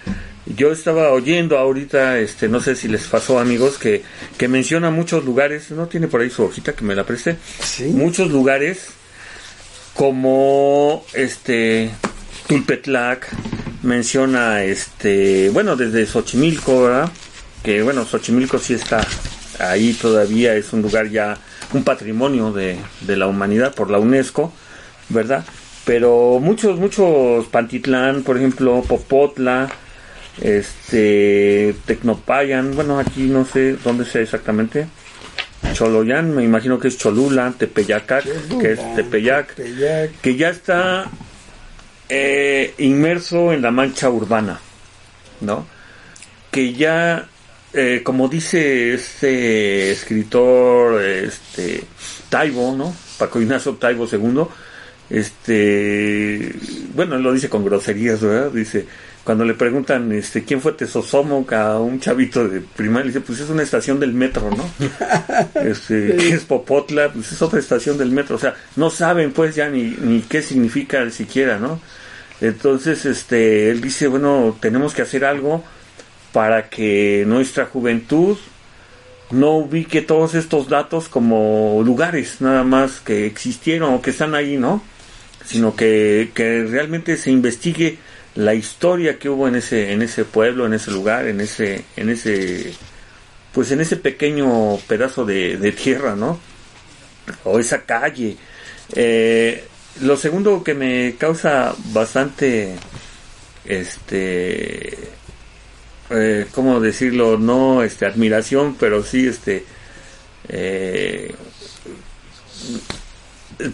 [0.47, 4.03] yo estaba oyendo ahorita, este, no sé si les pasó amigos, que,
[4.39, 7.85] que menciona muchos lugares, no tiene por ahí su hojita que me la preste, Sí.
[7.85, 8.89] muchos lugares
[9.95, 11.91] como este
[12.49, 13.29] Tulpetlac,
[13.87, 17.11] menciona este, bueno, desde Xochimilco, ¿verdad?
[17.63, 19.07] Que bueno, Xochimilco sí está
[19.59, 21.39] ahí todavía, es un lugar ya,
[21.73, 24.53] un patrimonio de, de la humanidad por la UNESCO,
[25.09, 25.45] ¿verdad?
[25.85, 29.69] Pero muchos, muchos, Pantitlán, por ejemplo, Popotla,
[30.41, 34.89] este, Tecnopayan, bueno, aquí no sé dónde sea exactamente,
[35.73, 38.25] Choloyán, me imagino que es Cholula, Tepeyacac,
[38.61, 40.21] que es Tepeyac, Tepeyac.
[40.21, 41.11] que ya está
[42.09, 44.61] eh, inmerso en la mancha urbana,
[45.41, 45.67] ¿no?
[46.51, 47.29] Que ya,
[47.73, 51.85] eh, como dice este escritor, este
[52.29, 52.95] Taibo, ¿no?
[53.19, 54.45] Paco Ignacio Taibo II,
[55.11, 56.53] este,
[56.95, 58.51] bueno, él lo dice con groserías, ¿verdad?
[58.51, 58.87] Dice,
[59.27, 63.09] cuando le preguntan, este, ¿quién fue Tesosomoc a un chavito de primaria?
[63.09, 64.65] Dice, pues es una estación del metro, ¿no?
[65.69, 67.13] este, ¿qué es Popotla?
[67.13, 70.43] Pues es otra estación del metro, o sea, no saben pues ya ni, ni qué
[70.43, 71.81] significa siquiera, ¿no?
[72.41, 75.65] Entonces, este, él dice, bueno, tenemos que hacer algo
[76.31, 78.39] para que nuestra juventud
[79.33, 84.57] no ubique todos estos datos como lugares nada más que existieron o que están ahí,
[84.57, 84.85] ¿no?
[85.45, 87.99] Sino que, que realmente se investigue
[88.37, 92.11] la historia que hubo en ese, en ese pueblo, en ese lugar, en ese, en
[92.11, 92.75] ese,
[93.53, 96.39] pues en ese pequeño pedazo de, tierra, ¿no?
[97.45, 98.37] O esa calle.
[98.95, 99.65] Eh,
[100.03, 102.77] lo segundo que me causa bastante,
[103.65, 104.99] este,
[106.11, 107.39] eh, ¿cómo decirlo?
[107.39, 109.65] No, este, admiración, pero sí, este,
[110.49, 111.35] eh,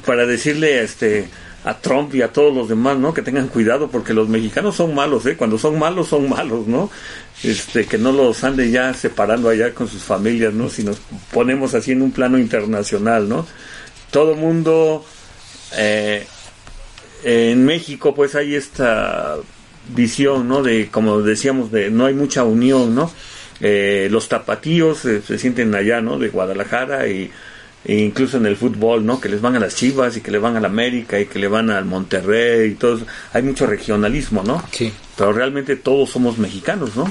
[0.07, 1.29] para decirle, este,
[1.65, 3.15] a Trump y a todos los demás, ¿no?
[3.15, 5.37] Que tengan cuidado porque los mexicanos son malos, ¿eh?
[5.37, 6.91] Cuando son malos, son malos, ¿no?
[7.43, 10.69] Este, que no los ande ya separando allá con sus familias, ¿no?
[10.69, 10.99] Si nos
[11.33, 13.47] ponemos así en un plano internacional, ¿no?
[14.11, 15.05] Todo mundo,
[15.77, 16.27] eh,
[17.23, 19.37] en México, pues hay esta
[19.95, 20.63] visión, ¿no?
[20.63, 23.11] De, como decíamos, de no hay mucha unión, ¿no?
[23.61, 26.19] Eh, los tapatíos eh, se sienten allá, ¿no?
[26.19, 27.31] De Guadalajara y
[27.85, 29.21] e incluso en el fútbol, ¿no?
[29.21, 31.49] Que les van a las Chivas y que le van al América y que le
[31.49, 33.01] van al Monterrey y todo.
[33.33, 34.63] Hay mucho regionalismo, ¿no?
[34.71, 34.93] Sí.
[35.17, 37.11] Pero realmente todos somos mexicanos, ¿no?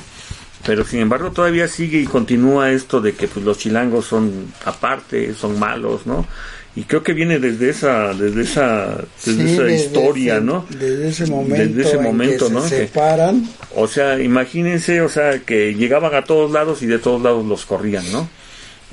[0.66, 5.34] Pero sin embargo todavía sigue y continúa esto de que pues, los chilangos son aparte,
[5.34, 6.26] son malos, ¿no?
[6.74, 10.66] Y creo que viene desde esa, desde esa, desde esa historia, ¿no?
[10.70, 12.64] Desde ese momento, desde ese momento, en que ¿no?
[12.68, 13.50] Se Que- separan.
[13.76, 17.66] o sea, imagínense, o sea, que llegaban a todos lados y de todos lados los
[17.66, 18.30] corrían, ¿no?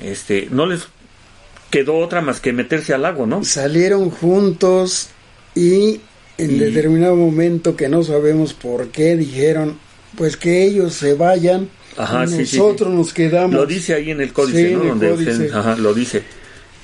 [0.01, 0.87] Este, no les
[1.69, 3.43] quedó otra más que meterse al lago, ¿no?
[3.43, 5.09] salieron juntos
[5.55, 5.99] y
[6.37, 9.77] en Y- determinado momento que no sabemos por qué dijeron
[10.15, 12.95] pues que ellos se vayan Ajá, y sí, nosotros sí.
[12.97, 14.79] nos quedamos Lo dice ahí en el códice, Sí, ¿no?
[14.81, 15.31] en el Donde códice.
[15.31, 16.23] usted- ajá, lo dice.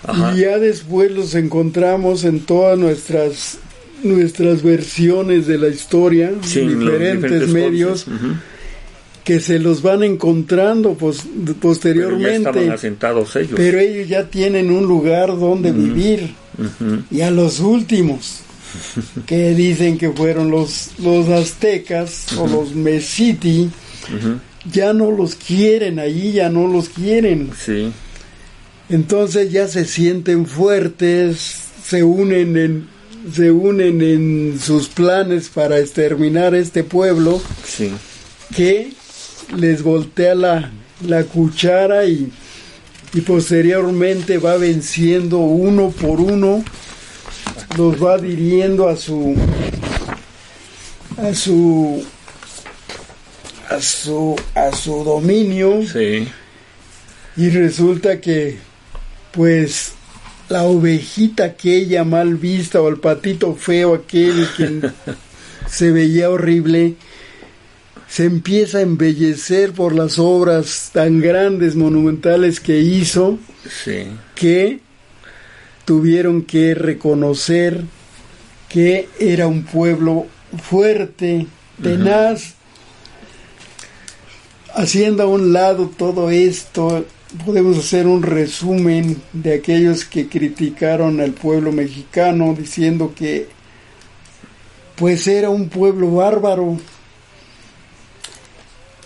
[0.07, 0.33] Ajá.
[0.35, 3.57] y ya después los encontramos en todas nuestras
[4.03, 8.35] nuestras versiones de la historia en los diferentes, medios códices, ujú.
[9.25, 13.53] Que se los van encontrando pos- Pero ya posteriormente estaban asentados ellos.
[13.57, 16.33] pero ellos ya tienen un lugar donde vivir.
[17.11, 18.39] Y a los últimos
[19.25, 23.69] que dicen que fueron los los aztecas o los mesiti
[24.71, 27.49] ya no los quieren allí ya no los quieren.
[27.59, 27.91] Sí,
[28.89, 32.87] entonces ya se sienten fuertes se unen en
[33.33, 37.91] se unen en sus planes para exterminar este pueblo sí.
[38.55, 38.91] que
[39.55, 40.71] les voltea la,
[41.07, 42.31] la cuchara y,
[43.13, 46.63] y posteriormente va venciendo uno por uno,
[47.77, 49.35] los va dirigiendo a su
[51.17, 52.03] a su
[53.69, 55.81] a su a su dominio.
[55.91, 56.27] Sí,
[57.37, 58.57] y resulta que
[59.31, 59.93] pues
[60.49, 64.91] la ovejita aquella mal vista o el patito feo aquel que
[65.69, 66.95] se veía horrible
[68.15, 73.39] se empieza a embellecer por las obras tan grandes, monumentales que hizo,
[73.83, 74.07] sí.
[74.35, 74.79] que
[75.83, 77.83] tuvieron que reconocer
[78.69, 80.27] que era un pueblo
[80.63, 81.45] fuerte,
[81.83, 82.53] tenaz.
[84.73, 87.03] Haciendo a un lado todo esto,
[87.45, 93.49] podemos hacer un resumen de aquellos que criticaron al pueblo mexicano diciendo que
[94.95, 96.79] pues era un pueblo bárbaro.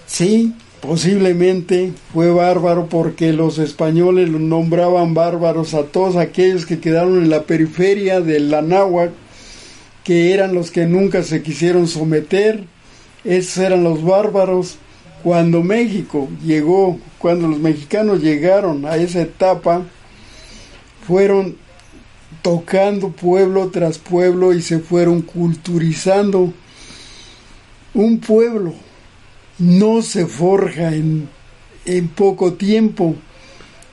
[0.09, 7.29] Sí, posiblemente fue bárbaro porque los españoles nombraban bárbaros a todos aquellos que quedaron en
[7.29, 9.11] la periferia del Anáhuac,
[10.03, 12.63] que eran los que nunca se quisieron someter.
[13.23, 14.77] Esos eran los bárbaros.
[15.23, 19.83] Cuando México llegó, cuando los mexicanos llegaron a esa etapa,
[21.05, 21.55] fueron
[22.41, 26.51] tocando pueblo tras pueblo y se fueron culturizando.
[27.93, 28.88] Un pueblo
[29.59, 31.29] no se forja en,
[31.85, 33.15] en poco tiempo,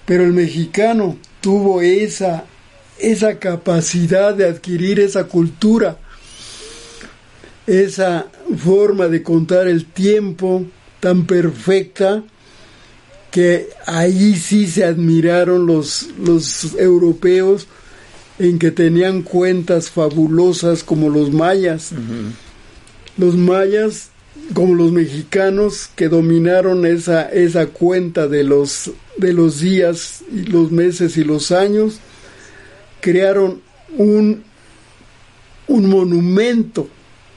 [0.05, 2.45] pero el mexicano tuvo esa,
[2.99, 5.99] esa capacidad de adquirir esa cultura,
[7.67, 10.65] esa forma de contar el tiempo
[11.01, 12.23] tan perfecta
[13.31, 17.67] que ahí sí se admiraron los, los europeos
[18.39, 21.93] en que tenían cuentas fabulosas como los mayas.
[23.17, 24.11] Los mayas,
[24.55, 30.71] como los mexicanos, que dominaron esa, esa cuenta de los, de los días, y los
[30.71, 31.99] meses y los años,
[33.01, 33.61] crearon
[33.97, 34.45] un,
[35.67, 36.89] un monumento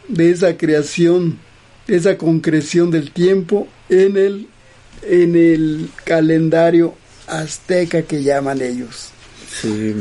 [0.07, 1.39] de esa creación,
[1.87, 4.47] de esa concreción del tiempo en el,
[5.03, 6.95] en el calendario
[7.27, 9.09] azteca que llaman ellos.
[9.61, 9.95] Sí,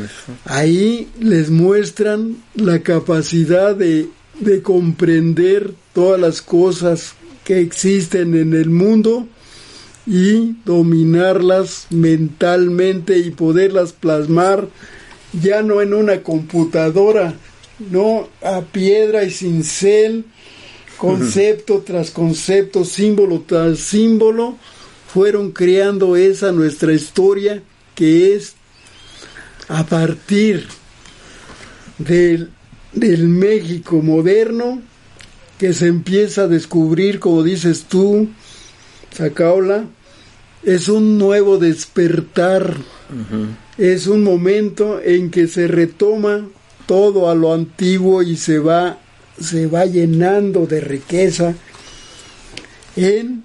[0.45, 4.09] Ahí les muestran la capacidad de,
[4.41, 9.27] de comprender todas las cosas que existen en el mundo
[10.07, 14.69] y dominarlas mentalmente y poderlas plasmar
[15.33, 17.35] ya no en una computadora,
[17.91, 20.27] no a piedra y cincel,
[20.99, 24.57] concepto tras concepto, símbolo tras símbolo,
[25.13, 27.61] fueron creando esa nuestra historia
[27.97, 28.55] que es
[29.67, 30.65] a partir
[31.99, 32.53] del,
[32.93, 34.81] del México moderno
[35.59, 38.29] que se empieza a descubrir, como dices tú,
[39.13, 39.87] Sacaola,
[40.63, 42.77] es un nuevo despertar,
[43.77, 46.49] es un momento en que se retoma
[46.87, 48.99] todo a lo antiguo y se va,
[49.41, 51.55] se va llenando de riqueza
[52.97, 53.45] en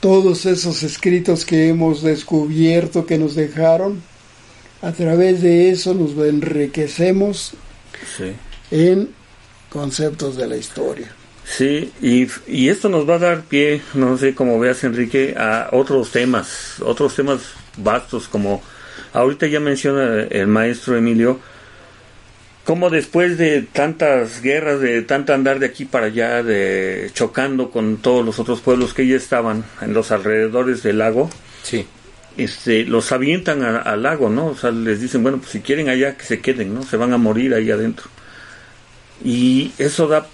[0.00, 4.00] todos esos escritos que hemos descubierto que nos dejaron.
[4.80, 7.54] A través de eso nos enriquecemos
[8.70, 9.08] en
[9.70, 11.17] conceptos de la historia.
[11.48, 15.70] Sí, y, y, esto nos va a dar pie, no sé cómo veas Enrique, a
[15.72, 17.40] otros temas, otros temas
[17.78, 18.62] vastos como
[19.14, 21.40] ahorita ya menciona el maestro Emilio,
[22.64, 27.96] como después de tantas guerras, de tanto andar de aquí para allá, de chocando con
[27.96, 31.30] todos los otros pueblos que ya estaban en los alrededores del lago,
[31.62, 31.86] sí.
[32.36, 34.48] este, los avientan al lago, ¿no?
[34.48, 36.82] O sea, les dicen, bueno, pues si quieren allá, que se queden, ¿no?
[36.82, 38.10] Se van a morir ahí adentro.
[39.24, 40.26] Y eso da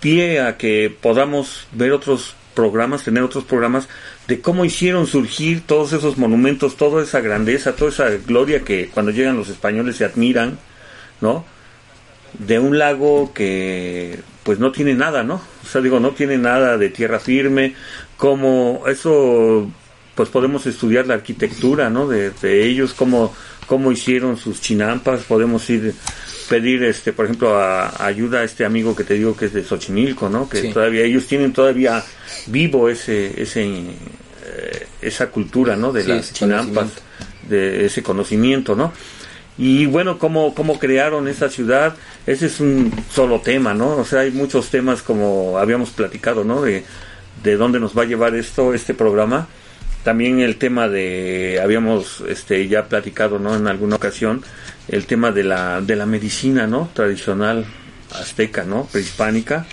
[0.00, 3.88] pie a que podamos ver otros programas, tener otros programas
[4.26, 9.12] de cómo hicieron surgir todos esos monumentos, toda esa grandeza, toda esa gloria que cuando
[9.12, 10.58] llegan los españoles se admiran,
[11.20, 11.44] ¿no?
[12.38, 15.40] De un lago que pues no tiene nada, ¿no?
[15.62, 17.74] O sea, digo, no tiene nada de tierra firme,
[18.16, 19.70] como eso
[20.14, 22.08] pues podemos estudiar la arquitectura, ¿no?
[22.08, 23.34] De, ellos, cómo,
[23.66, 25.94] cómo hicieron sus chinampas, podemos ir
[26.48, 29.62] pedir, este, por ejemplo, a, ayuda a este amigo que te digo que es de
[29.62, 30.48] Xochimilco, ¿no?
[30.48, 32.04] Que todavía ellos tienen todavía
[32.46, 35.92] vivo ese, ese, eh, esa cultura, ¿no?
[35.92, 36.88] De las chinampas,
[37.48, 38.92] de ese conocimiento, ¿no?
[39.58, 41.94] Y bueno, cómo, cómo crearon esa ciudad,
[42.26, 43.96] ese es un solo tema, ¿no?
[43.98, 46.62] O sea, hay muchos temas como habíamos platicado, ¿no?
[46.62, 46.82] De,
[47.44, 49.48] de dónde nos va a llevar esto, este programa.
[50.04, 53.54] También el tema de, habíamos este, ya platicado, ¿no?
[53.54, 54.42] En alguna ocasión,
[54.88, 56.90] el tema de la, de la medicina, ¿no?
[56.94, 57.66] Tradicional
[58.12, 58.86] azteca, ¿no?
[58.86, 59.66] Prehispánica.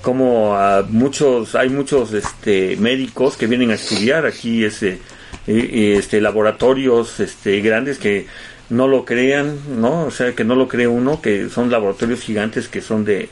[0.00, 0.56] Como
[0.88, 4.98] muchos, hay muchos este, médicos que vienen a estudiar aquí ese,
[5.46, 8.26] este, laboratorios este, grandes que
[8.70, 10.06] no lo crean, ¿no?
[10.06, 13.28] O sea, que no lo cree uno, que son laboratorios gigantes que son de,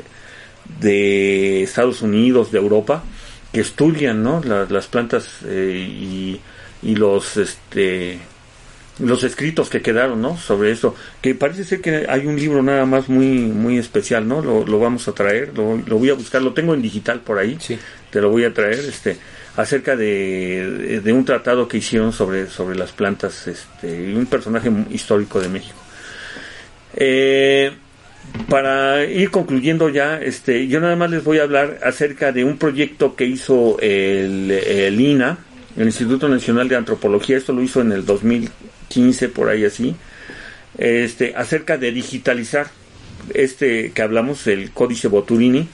[0.80, 3.02] de Estados Unidos, de Europa,
[3.52, 4.40] que estudian, ¿no?
[4.42, 6.40] las plantas eh, y,
[6.82, 8.18] y los, este,
[8.98, 10.36] los escritos que quedaron, ¿no?
[10.36, 14.42] Sobre esto, que parece ser que hay un libro nada más muy muy especial, ¿no?
[14.42, 17.38] Lo, lo vamos a traer, lo, lo, voy a buscar, lo tengo en digital por
[17.38, 17.78] ahí, sí.
[18.10, 19.18] te lo voy a traer, este,
[19.56, 25.40] acerca de, de un tratado que hicieron sobre sobre las plantas, este, un personaje histórico
[25.40, 25.78] de México.
[26.94, 27.72] Eh,
[28.48, 32.58] para ir concluyendo ya, este, yo nada más les voy a hablar acerca de un
[32.58, 35.38] proyecto que hizo el, el INA,
[35.76, 38.50] el Instituto Nacional de Antropología, esto lo hizo en el 2000
[38.92, 39.96] 15 por ahí así,
[40.76, 42.66] este, acerca de digitalizar
[43.32, 45.68] este que hablamos, el Códice Boturini.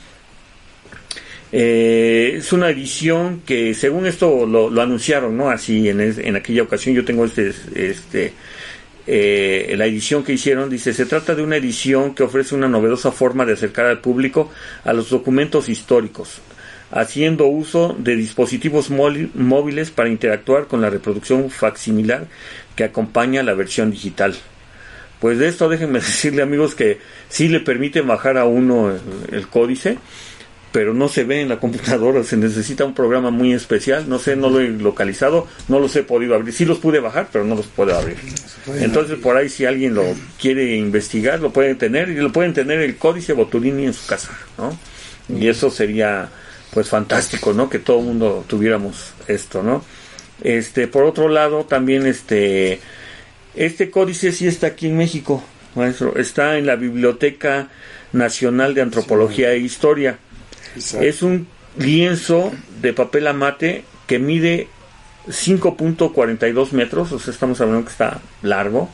[1.51, 5.51] Eh, es una edición que según esto lo, anunciaron, ¿no?
[5.51, 8.34] Así en, en, aquella ocasión yo tengo este, este
[9.11, 13.11] eh, la edición que hicieron, dice, se trata de una edición que ofrece una novedosa
[13.11, 14.50] forma de acercar al público
[14.84, 16.42] a los documentos históricos,
[16.90, 22.26] haciendo uso de dispositivos móviles para interactuar con la reproducción facsimilar
[22.76, 24.36] que acompaña la versión digital.
[25.20, 26.98] Pues de esto déjenme decirle amigos que
[27.30, 28.92] sí le permite bajar a uno
[29.32, 29.96] el, códice,
[30.72, 34.36] pero no se ve en la computadora, se necesita un programa muy especial, no sé,
[34.36, 37.54] no lo he localizado, no los he podido abrir, sí los pude bajar, pero no
[37.54, 38.16] los puedo abrir.
[38.80, 40.04] Entonces por ahí si alguien lo
[40.40, 44.30] quiere investigar, lo pueden tener y lo pueden tener el códice Boturini en su casa,
[44.58, 44.78] ¿no?
[45.28, 46.28] Y eso sería
[46.72, 47.68] pues fantástico, ¿no?
[47.70, 49.82] Que todo el mundo tuviéramos esto, ¿no?
[50.42, 52.80] Este, por otro lado, también este,
[53.56, 55.42] este códice sí está aquí en México,
[55.74, 57.68] maestro, está en la Biblioteca
[58.12, 60.18] Nacional de Antropología e Historia.
[61.00, 64.68] Es un lienzo de papel amate que mide
[65.26, 68.88] 5.42 metros, o sea, estamos hablando que está largo,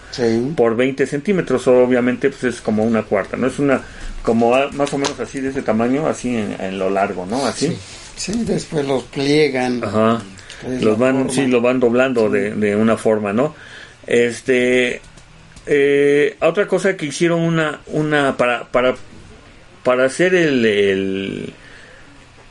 [0.57, 3.47] por 20 centímetros, obviamente pues es como una cuarta, ¿no?
[3.47, 3.83] Es una,
[4.23, 7.47] como más o menos así de ese tamaño, así en, lo largo, ¿no?
[7.47, 7.77] Así.
[8.17, 8.33] Sí.
[8.45, 9.83] después los pliegan.
[9.85, 10.23] Ajá
[10.81, 13.55] los van sí lo van doblando de, de, una forma no
[14.07, 15.01] este
[15.67, 18.95] eh, otra cosa que hicieron una una para para
[19.83, 21.55] para hacer el, el,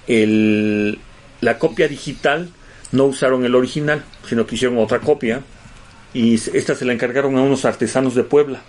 [0.07, 0.99] el
[1.41, 2.49] la copia digital
[2.91, 5.41] no usaron el original sino que hicieron otra copia
[6.13, 8.61] y esta se la encargaron a unos artesanos de Puebla.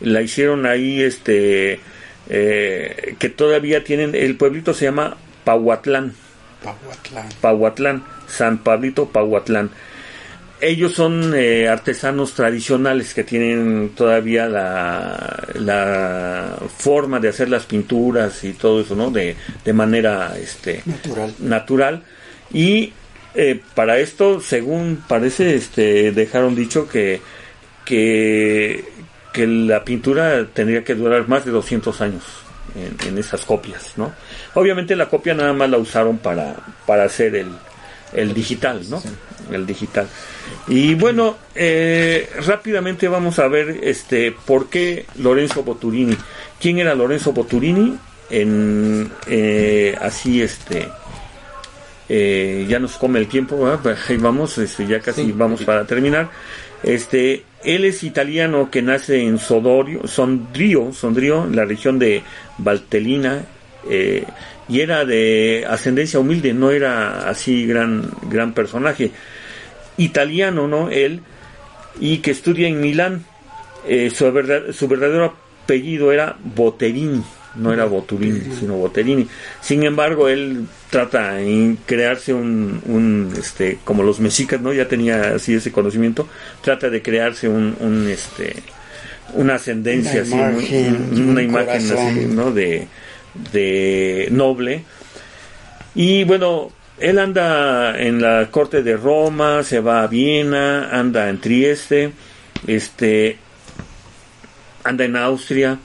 [0.00, 1.80] La hicieron ahí este
[2.28, 6.14] eh, que todavía tienen el pueblito se llama Pahuatlán.
[6.62, 7.28] Pahuatlán.
[7.40, 9.70] Pahuatlán San Pablito Pahuatlán.
[10.60, 18.42] Ellos son eh, artesanos tradicionales que tienen todavía la, la, forma de hacer las pinturas
[18.42, 19.10] y todo eso, ¿no?
[19.10, 21.34] De, de manera este, natural.
[21.40, 22.02] natural.
[22.52, 22.92] Y
[23.34, 27.20] eh, para esto, según parece, este, dejaron dicho que,
[27.84, 28.82] que,
[29.34, 32.22] que la pintura tendría que durar más de 200 años
[32.74, 34.12] en, esas copias, ¿no?
[34.54, 37.48] Obviamente la copia nada más la usaron para, para hacer el,
[38.14, 39.02] el digital, ¿no?
[39.50, 40.08] El digital.
[40.68, 46.16] Y bueno, eh, rápidamente vamos a ver este por qué Lorenzo Boturini.
[46.60, 47.96] ¿Quién era Lorenzo Boturini?
[48.28, 50.88] En eh, así este
[52.08, 53.66] eh, ya nos come el tiempo,
[54.08, 56.30] ahí vamos, este, ya casi vamos para terminar.
[56.82, 62.22] Este, él es italiano que nace en Sodorio, Sondrio, Sondrio, la región de
[62.58, 63.44] Valtellina,
[63.90, 64.24] eh,
[64.68, 69.10] y era de ascendencia humilde, no era así gran, gran personaje.
[69.96, 70.90] Italiano, ¿no?
[70.90, 71.20] Él,
[72.00, 73.24] y que estudia en Milán.
[73.88, 74.24] Eh, su,
[74.72, 75.34] su verdadero
[75.64, 77.22] apellido era Boterini
[77.56, 79.26] no era Boturini, sino Boterini.
[79.60, 84.72] Sin embargo, él trata de crearse un, este, como los mexicas, ¿no?
[84.72, 86.28] Ya tenía así ese conocimiento,
[86.62, 88.56] trata de crearse un, un este,
[89.34, 92.52] una ascendencia, una imagen, una imagen así, ¿no?
[92.52, 92.86] De,
[93.52, 94.84] de noble.
[95.94, 101.40] Y bueno, él anda en la corte de Roma, se va a Viena, anda en
[101.40, 102.12] Trieste,
[102.66, 103.38] este,
[104.84, 105.78] anda en Austria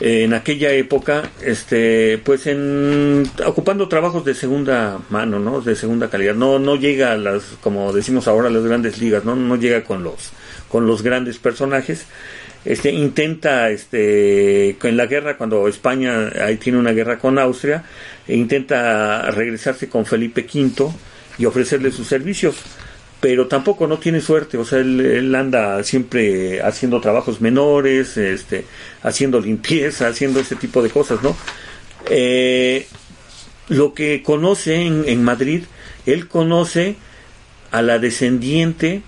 [0.00, 5.60] en aquella época, este, pues en ocupando trabajos de segunda mano, ¿no?
[5.60, 6.34] De segunda calidad.
[6.34, 9.36] No, no llega a las, como decimos ahora, las grandes ligas, ¿no?
[9.36, 10.32] No llega con los,
[10.68, 12.06] con los grandes personajes.
[12.66, 17.84] Este, intenta, este, en la guerra, cuando España ahí tiene una guerra con Austria,
[18.28, 20.92] intenta regresarse con Felipe V
[21.38, 22.56] y ofrecerle sus servicios
[23.20, 28.66] pero tampoco no tiene suerte, o sea, él, anda siempre haciendo trabajos menores, este,
[29.02, 31.36] haciendo limpieza, haciendo ese tipo de cosas, ¿no?
[32.10, 32.86] Eh,
[33.68, 35.64] lo que conoce en, Madrid,
[36.04, 36.96] él conoce
[37.72, 39.02] a la descendiente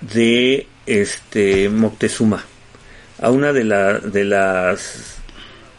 [0.00, 2.44] de este Moctezuma,
[3.20, 5.18] a una de, la, de las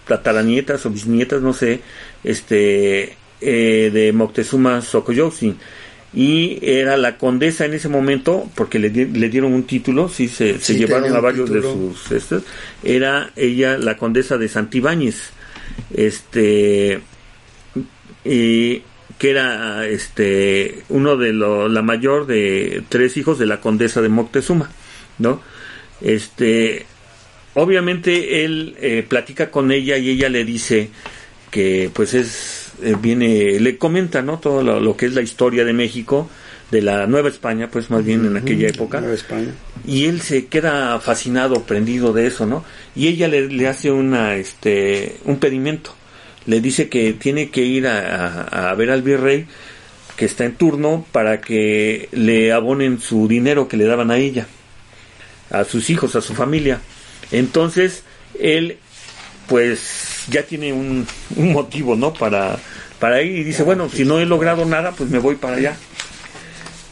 [0.08, 1.82] tataranietas o bisnietas, no sé,
[2.24, 5.58] este, eh, de Moctezuma Xocoyotzin.
[6.16, 10.60] Y era la condesa en ese momento, porque le, le dieron un título, sí, se,
[10.60, 12.12] se llevaron a varios de sus...
[12.12, 12.44] Estos,
[12.84, 15.32] era ella la condesa de Santibáñez,
[15.92, 17.02] este,
[18.24, 18.84] y
[19.18, 24.10] que era este uno de los la mayor de tres hijos de la condesa de
[24.10, 24.70] Moctezuma,
[25.20, 25.42] ¿no?
[26.02, 26.86] Este,
[27.54, 30.90] obviamente él eh, platica con ella y ella le dice
[31.52, 34.40] que pues es eh, viene, le comenta, ¿no?
[34.40, 36.30] Todo lo, que es la historia de México,
[36.72, 39.02] de la Nueva España, pues más bien en aquella época.
[39.86, 42.66] Y él se queda fascinado, prendido de eso, ¿no?
[42.96, 45.96] Y ella le, hace una, este, un pedimento.
[46.46, 49.46] Le dice que tiene que ir a, a ver al virrey
[50.18, 54.48] que está en turno para que le abonen su dinero que le daban a ella,
[55.50, 56.82] a sus hijos, a su familia.
[57.32, 58.04] Entonces,
[58.40, 58.78] él,
[59.48, 62.14] pues, ya tiene un, un motivo, ¿no?
[62.14, 62.58] Para,
[63.00, 65.76] para ir y dice, bueno, si no he logrado nada, pues me voy para allá.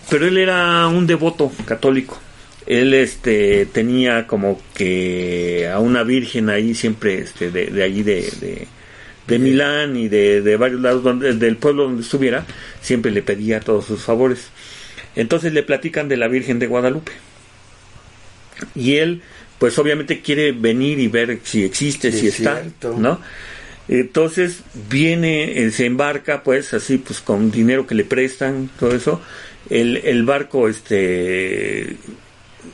[0.10, 2.20] Pero él era un devoto católico.
[2.68, 8.68] Él este tenía como que a una virgen ahí siempre este de, de allí de,
[9.28, 12.46] de, Milán y de, de, varios lados donde, del pueblo donde estuviera,
[12.82, 14.50] siempre le pedía todos sus favores.
[15.16, 17.14] Entonces le platican de la Virgen de Guadalupe.
[18.76, 19.22] Y él,
[19.60, 22.64] pues obviamente quiere venir y ver si existe, si está,
[22.98, 23.20] ¿no?
[23.88, 29.22] Entonces viene, eh, se embarca pues así pues con dinero que le prestan, todo eso.
[29.70, 31.98] El, el barco este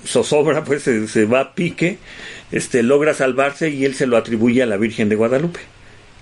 [0.06, 1.98] zozobra pues se, va a pique,
[2.52, 5.60] este logra salvarse y él se lo atribuye a la Virgen de Guadalupe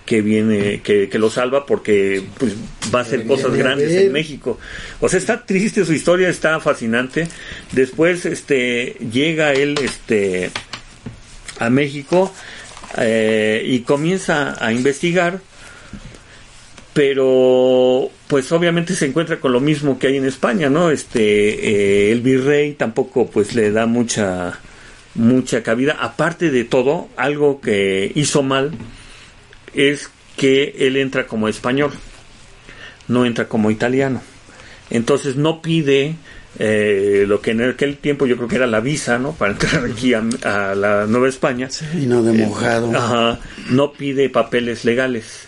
[0.06, 2.54] que viene, que, que, lo salva porque pues,
[2.94, 4.60] va a hacer cosas grandes en México.
[5.00, 7.28] O sea, está triste su historia, está fascinante.
[7.72, 10.52] Después, este, llega él, este,
[11.60, 12.34] a México
[12.98, 15.40] eh, y comienza a investigar,
[16.94, 20.92] pero pues obviamente se encuentra con lo mismo que hay en España, ¿no?
[20.92, 24.60] Este, eh, el virrey tampoco pues le da mucha
[25.16, 25.98] mucha cabida.
[26.00, 28.72] Aparte de todo, algo que hizo mal
[29.76, 31.92] es que él entra como español,
[33.08, 34.22] no entra como italiano.
[34.90, 36.16] Entonces no pide
[36.58, 39.34] eh, lo que en aquel tiempo yo creo que era la visa, ¿no?
[39.34, 40.22] Para entrar aquí a,
[40.76, 41.70] la Nueva España.
[41.94, 42.96] y no de eh, mojado.
[42.96, 45.48] ajá, no pide papeles legales.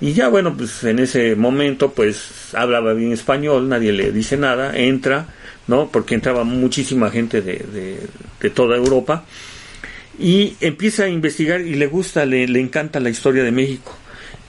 [0.00, 4.76] Y ya bueno, pues en ese momento pues hablaba bien español, nadie le dice nada,
[4.76, 5.26] entra,
[5.68, 5.90] ¿no?
[5.92, 7.98] Porque entraba muchísima gente de,
[8.40, 9.24] de, toda Europa.
[10.18, 13.96] Y empieza a investigar y le gusta, le, le encanta la historia de México.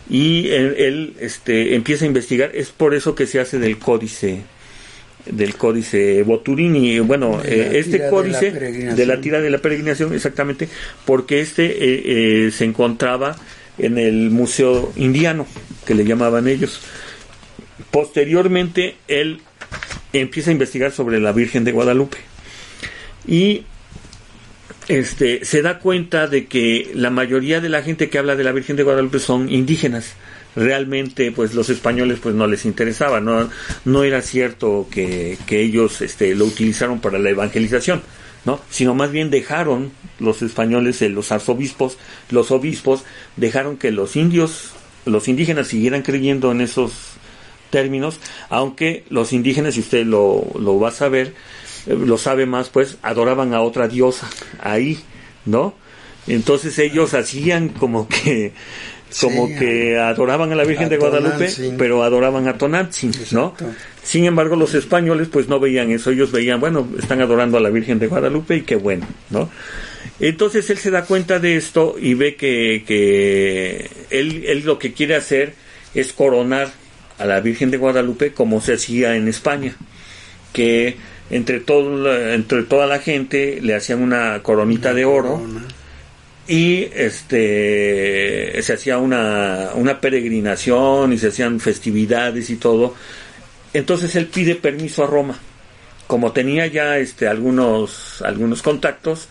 [0.09, 4.41] Y él, él, este, empieza a investigar, es por eso que se hace del códice
[5.25, 6.99] del códice Boturini.
[6.99, 10.67] Bueno, eh, este códice de la, tira de la peregrinación, exactamente,
[11.05, 13.35] porque este eh, eh, se encontraba
[13.77, 15.47] en el Museo Indiano,
[15.85, 16.81] que le llamaban ellos.
[17.91, 19.41] Posteriormente, él
[20.11, 22.17] empieza a investigar sobre la Virgen de Guadalupe
[23.27, 23.63] y
[24.87, 28.51] este, se da cuenta de que la mayoría de la gente que habla de la
[28.51, 30.13] Virgen de Guadalupe son indígenas.
[30.55, 33.49] Realmente pues los españoles pues no les interesaba no
[33.85, 38.03] no era cierto que, que ellos este lo utilizaron para la evangelización
[38.45, 41.97] no sino más bien dejaron los españoles eh, los arzobispos
[42.29, 43.03] los obispos
[43.35, 44.73] dejaron que los indios
[45.05, 46.91] los indígenas siguieran creyendo en esos
[47.71, 48.19] términos
[48.51, 51.33] aunque los indígenas si usted lo, lo va a saber
[51.87, 54.29] lo sabe más pues adoraban a otra diosa
[54.59, 54.99] ahí
[55.45, 55.75] no
[56.27, 58.53] entonces ellos hacían como que
[59.19, 63.55] como que adoraban a la Virgen de Guadalupe, pero adoraban a Tonantzin, ¿no?
[64.01, 67.69] Sin embargo, los españoles pues no veían eso, ellos veían, bueno, están adorando a la
[67.69, 69.49] Virgen de Guadalupe y qué bueno, ¿no?
[70.19, 74.93] Entonces él se da cuenta de esto y ve que, que él, él lo que
[74.93, 75.53] quiere hacer
[75.93, 76.71] es coronar
[77.17, 79.75] a la Virgen de Guadalupe como se hacía en España,
[80.51, 80.97] que
[81.33, 85.41] entre, todo, entre toda la gente le hacían una coronita de oro
[86.47, 92.93] y este se hacía una, una peregrinación y se hacían festividades y todo.
[93.73, 95.39] Entonces él pide permiso a Roma.
[96.05, 99.27] Como tenía ya este algunos algunos contactos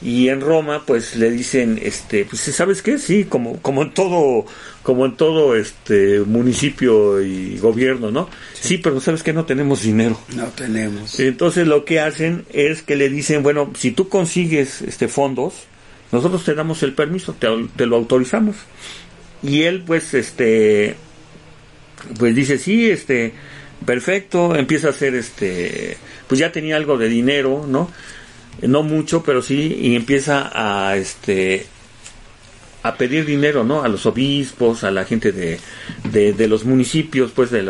[0.00, 4.46] y en Roma pues le dicen este pues sabes qué sí como como en todo
[4.82, 9.82] como en todo este municipio y gobierno no sí, sí pero sabes que no tenemos
[9.82, 10.20] dinero.
[10.34, 11.18] No tenemos.
[11.18, 15.66] Entonces lo que hacen es que le dicen bueno si tú consigues este fondos
[16.10, 18.56] nosotros te damos el permiso, te, lo autorizamos.
[19.42, 20.96] Y él pues este
[22.18, 23.32] pues dice, "Sí, este
[23.84, 25.96] perfecto", empieza a hacer este
[26.26, 27.90] pues ya tenía algo de dinero, ¿no?
[28.62, 31.66] No mucho, pero sí y empieza a este
[32.82, 33.82] a pedir dinero, ¿no?
[33.82, 35.58] A los obispos, a la gente de,
[36.04, 37.62] de, los municipios, pues, de,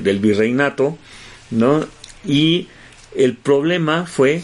[0.00, 0.98] del virreinato,
[1.50, 1.86] ¿no?
[2.24, 2.68] Y
[3.14, 4.42] el problema fue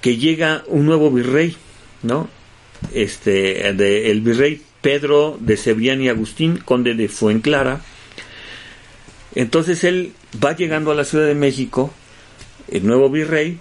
[0.00, 1.56] que llega un nuevo virrey,
[2.02, 2.28] ¿no?
[2.92, 7.80] Este, de el virrey Pedro de Cebrián y Agustín, conde de Fuenclara.
[9.34, 10.12] Entonces él
[10.42, 11.92] va llegando a la Ciudad de México,
[12.68, 13.58] el nuevo virrey,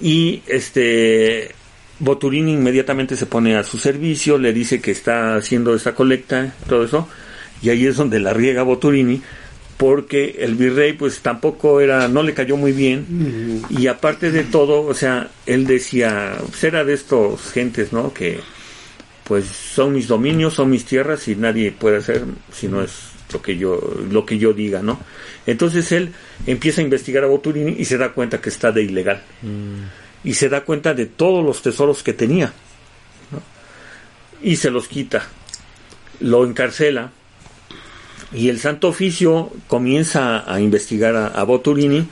[0.00, 1.54] y este
[2.00, 6.84] Boturini inmediatamente se pone a su servicio, le dice que está haciendo esa colecta, todo
[6.84, 7.08] eso,
[7.62, 9.20] y ahí es donde la riega Boturini,
[9.76, 14.82] porque el virrey pues tampoco era, no le cayó muy bien y aparte de todo,
[14.82, 18.12] o sea, él decía, pues era de estos gentes, ¿no?
[18.12, 18.40] Que
[19.24, 22.92] pues son mis dominios, son mis tierras y nadie puede hacer si no es
[23.32, 25.00] lo que yo lo que yo diga, ¿no?
[25.46, 26.12] Entonces él
[26.46, 29.22] empieza a investigar a Boturini y se da cuenta que está de ilegal.
[30.24, 32.52] Y se da cuenta de todos los tesoros que tenía.
[34.42, 35.26] Y se los quita.
[36.20, 37.12] Lo encarcela
[38.32, 42.06] y el Santo Oficio comienza a investigar a, Boturini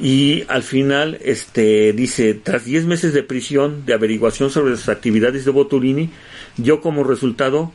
[0.00, 5.44] y al final este dice tras 10 meses de prisión de averiguación sobre las actividades
[5.44, 6.10] de Boturini
[6.56, 7.70] dio como resultado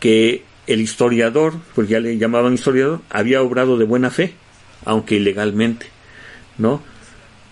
[0.00, 4.34] que el historiador porque ya le llamaban historiador había obrado de buena fe
[4.84, 5.86] aunque ilegalmente
[6.58, 6.80] no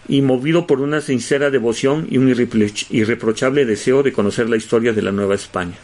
[0.08, 5.02] y movido por una sincera devoción y un irreprochable deseo de conocer la historia de
[5.02, 5.76] la Nueva España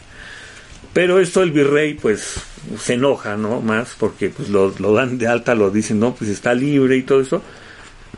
[0.93, 2.35] pero esto el virrey pues
[2.79, 3.61] se enoja, ¿no?
[3.61, 7.21] Más porque pues lo, dan de alta, lo dicen, no, pues está libre y todo
[7.21, 7.41] eso.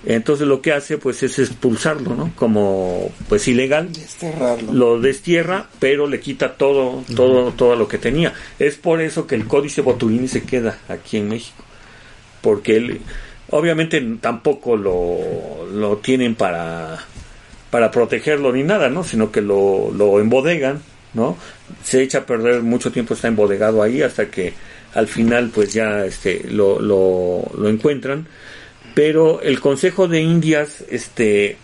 [0.05, 2.31] Entonces lo que hace pues es expulsarlo, ¿no?
[2.35, 3.91] Como pues ilegal.
[3.91, 4.73] Desterrarlo.
[4.73, 8.33] Lo destierra, pero le quita todo, todo, todo lo que tenía.
[8.59, 11.63] Es por eso que el códice Boturini se queda aquí en México.
[12.41, 13.01] Porque él,
[13.49, 17.03] obviamente tampoco lo, lo tienen para,
[17.71, 19.03] para protegerlo ni nada, ¿no?
[19.03, 20.81] Sino que lo, lo embodegan
[21.15, 21.37] ¿no?
[21.83, 24.53] Se echa a perder mucho tiempo, está embodegado ahí hasta que
[24.93, 28.27] al final pues ya este, lo, lo, encuentran.
[28.95, 31.57] Pero el Consejo de Indias, este,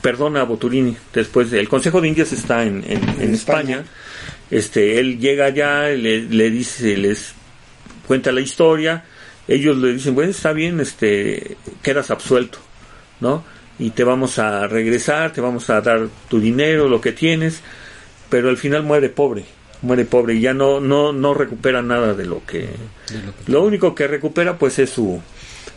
[0.00, 3.84] perdona a Boturini, después el Consejo de Indias está en, en, España.
[4.50, 7.34] Este, él llega allá, le, le dice, les
[8.06, 9.04] cuenta la historia,
[9.48, 12.58] ellos le dicen, bueno, está bien, este, quedas absuelto,
[13.20, 13.44] ¿no?
[13.78, 17.60] Y te vamos a regresar, te vamos a dar tu dinero, lo que tienes,
[18.30, 19.44] pero al final muere pobre,
[19.82, 22.68] muere pobre y ya no no no recupera nada de lo que,
[23.46, 25.20] lo, único que recupera pues es su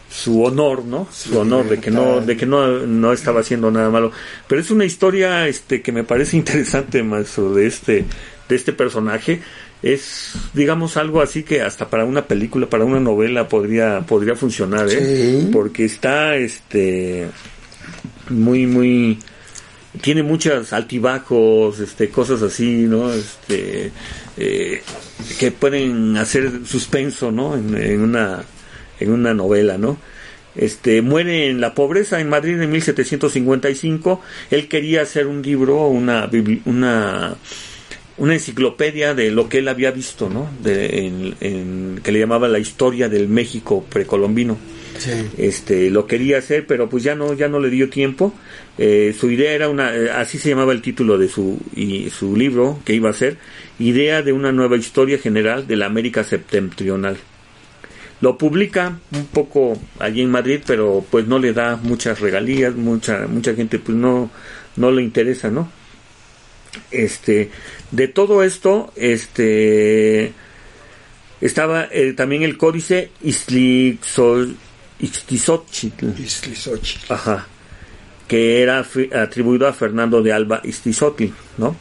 [0.10, 1.08] su honor, ¿no?
[1.12, 4.12] Su honor de que no de que no, no estaba haciendo nada malo.
[4.47, 8.05] Pero es una historia este que me parece interesante, maestro, de este
[8.47, 9.41] de este personaje
[9.84, 14.88] es digamos algo así que hasta para una película para una novela podría podría funcionar
[14.89, 15.49] ¿eh?
[15.51, 17.28] porque está este
[18.30, 19.20] muy muy
[20.01, 23.91] tiene muchos altibajos este cosas así no este
[24.38, 24.82] eh,
[25.39, 28.43] que pueden hacer suspenso no en, una
[28.99, 29.97] en una novela no
[30.55, 34.21] este muere en la pobreza en Madrid en 1755
[34.51, 36.29] él quería hacer un libro una
[36.65, 37.37] una
[38.17, 40.49] una enciclopedia de lo que él había visto, ¿no?
[40.61, 41.05] De,
[41.39, 44.57] en, que le llamaba la historia del México precolombino.
[45.37, 48.33] Este, lo quería hacer, pero pues ya no, ya no le dio tiempo.
[48.79, 52.35] Eh, su idea era una, eh, así se llamaba el título de su, y, su
[52.35, 53.37] libro que iba a ser,
[53.79, 57.17] Idea de una nueva historia general de la América septentrional.
[58.20, 63.28] Lo publica un poco allí en Madrid, pero pues no le da muchas regalías, mucha,
[63.28, 64.32] mucha gente pues no,
[64.76, 65.70] no le interesa, ¿no?
[66.91, 67.49] Este,
[67.91, 70.34] de todo esto, este,
[71.41, 74.55] estaba eh, también el códice Ixtlizochitl,
[77.09, 77.47] Ajá,
[78.28, 81.26] que era atribuido a Fernando de Alba Ixtlizotl,
[81.57, 81.76] ¿no?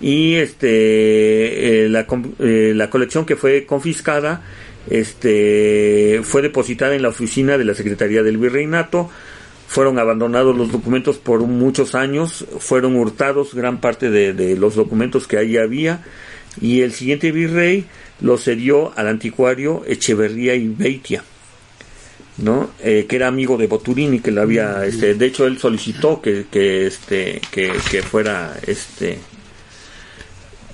[0.00, 2.06] Y este, eh, la,
[2.40, 4.42] eh, la colección que fue confiscada,
[4.88, 9.10] este, fue depositada en la oficina de la Secretaría del Virreinato,
[9.72, 15.38] fueron abandonados los documentos por muchos años, fueron hurtados gran parte de, los documentos que
[15.38, 16.04] ahí había
[16.60, 17.86] y el siguiente virrey
[18.20, 21.24] lo cedió al anticuario Echeverría y Beitia.
[22.36, 22.70] ¿no?
[22.82, 26.46] Eh, que era amigo de Boturini que le había este, de hecho él solicitó que,
[26.50, 29.18] que este que, que, fuera este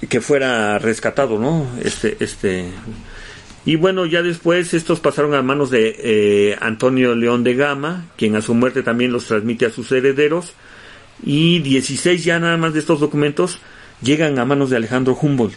[0.09, 2.67] que fuera rescatado no este este
[3.69, 8.35] y bueno, ya después estos pasaron a manos de eh, Antonio León de Gama, quien
[8.35, 10.55] a su muerte también los transmite a sus herederos.
[11.23, 13.59] Y 16 ya nada más de estos documentos
[14.01, 15.57] llegan a manos de Alejandro Humboldt.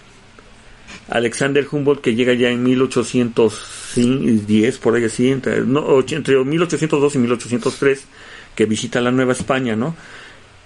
[1.07, 8.07] Alexander Humboldt que llega ya en 1810, por ahí así, entre, entre 1802 y 1803,
[8.55, 9.95] que visita la Nueva España, ¿no?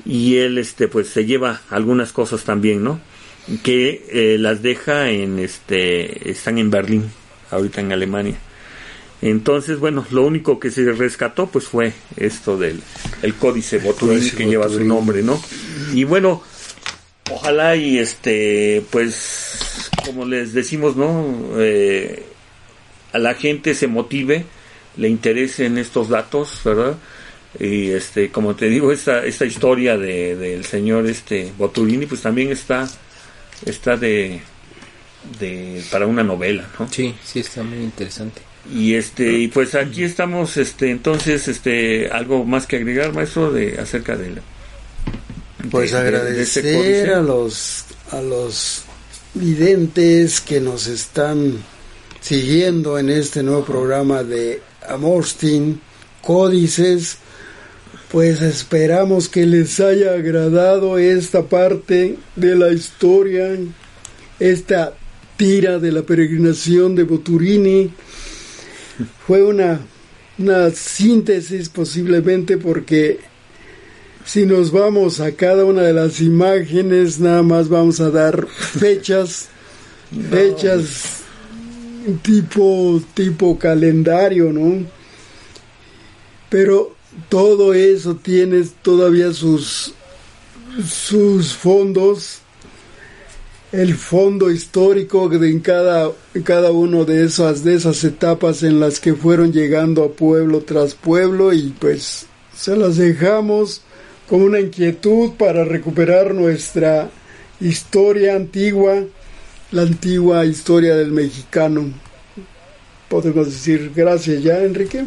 [0.03, 2.99] Y él, este, pues se lleva algunas cosas también, ¿no?
[3.61, 7.03] Que eh, las deja en, este, están en Berlín
[7.51, 8.35] ahorita en Alemania.
[9.21, 12.81] Entonces, bueno, lo único que se rescató pues fue esto del
[13.21, 15.41] el códice Boturini que lleva su nombre, ¿no?
[15.93, 16.43] Y bueno,
[17.31, 21.35] ojalá y este, pues, como les decimos, ¿no?
[21.57, 22.23] Eh,
[23.13, 24.45] a la gente se motive,
[24.97, 26.97] le interese en estos datos, ¿verdad?
[27.59, 32.51] Y este, como te digo, esta, esta historia de, del señor este Boturini, pues también
[32.51, 32.87] está,
[33.65, 34.41] está de,
[35.39, 36.87] de para una novela, ¿no?
[36.89, 38.41] Sí, sí está muy interesante.
[38.73, 43.79] Y este y pues aquí estamos este entonces este algo más que agregar, maestro, de
[43.79, 44.41] acerca de la
[45.69, 48.83] pues agradecer a los a los
[49.33, 51.59] videntes que nos están
[52.21, 55.79] siguiendo en este nuevo programa de Amorstin
[56.21, 57.17] Códices.
[58.11, 63.57] Pues esperamos que les haya agradado esta parte de la historia,
[64.39, 64.93] esta
[65.37, 67.91] tira de la peregrinación de Boturini.
[69.27, 69.81] Fue una,
[70.37, 73.19] una síntesis posiblemente porque
[74.25, 79.49] si nos vamos a cada una de las imágenes, nada más vamos a dar fechas,
[80.29, 81.23] fechas
[82.21, 84.85] tipo, tipo calendario, ¿no?
[86.49, 86.95] Pero
[87.29, 89.93] todo eso tiene todavía sus,
[90.87, 92.41] sus fondos
[93.81, 96.11] el fondo histórico de en cada,
[96.43, 100.95] cada uno de esas, de esas etapas en las que fueron llegando a pueblo tras
[100.95, 103.81] pueblo y pues se las dejamos
[104.29, 107.09] con una inquietud para recuperar nuestra
[107.59, 109.03] historia antigua,
[109.71, 111.91] la antigua historia del mexicano.
[113.09, 115.03] Podemos decir gracias ya, Enrique.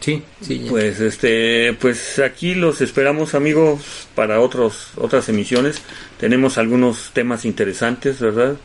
[0.00, 0.66] Sí, sí.
[0.68, 5.82] Pues este, pues aquí los esperamos amigos para otros otras emisiones.
[6.18, 8.56] Tenemos algunos temas interesantes, ¿verdad?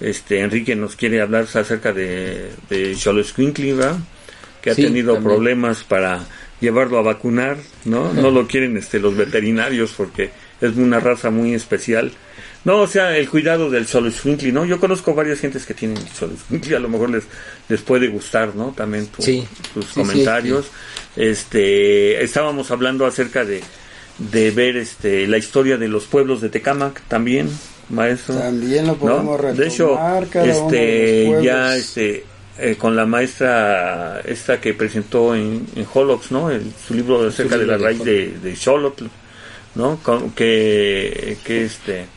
[0.00, 3.98] Este Enrique nos quiere hablar acerca de de Cholos ¿verdad?
[4.62, 6.24] Que ha tenido problemas para
[6.60, 8.12] llevarlo a vacunar, ¿no?
[8.12, 10.30] No lo quieren este los veterinarios porque
[10.60, 12.12] es una raza muy especial
[12.66, 14.64] no, o sea, el cuidado del Xoloscuintli, ¿no?
[14.64, 17.22] Yo conozco varias gentes que tienen Xoloscuintli, a lo mejor les,
[17.68, 18.74] les puede gustar, ¿no?
[18.76, 20.66] También tus comentarios.
[21.14, 23.62] este, estábamos hablando acerca de,
[24.18, 27.48] de ver este la historia de los pueblos de Tecamac también,
[27.88, 28.34] maestro.
[28.34, 29.54] También lo podemos ¿no?
[29.54, 29.96] De hecho,
[30.34, 32.24] este, ya este
[32.58, 36.50] eh, con la maestra esta que presentó en, en Holox, ¿no?
[36.50, 39.04] El, su libro acerca de la raíz de, de Xolotl,
[39.76, 40.00] ¿no?
[40.34, 42.15] que, que este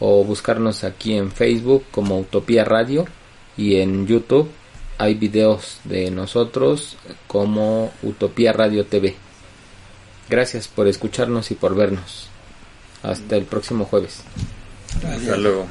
[0.00, 3.06] o buscarnos aquí en Facebook como Utopía Radio
[3.56, 4.50] y en YouTube
[4.98, 6.96] hay videos de nosotros
[7.26, 9.16] como Utopía Radio TV.
[10.28, 12.28] Gracias por escucharnos y por vernos.
[13.04, 14.22] Hasta el próximo jueves.
[15.06, 15.66] Hasta luego.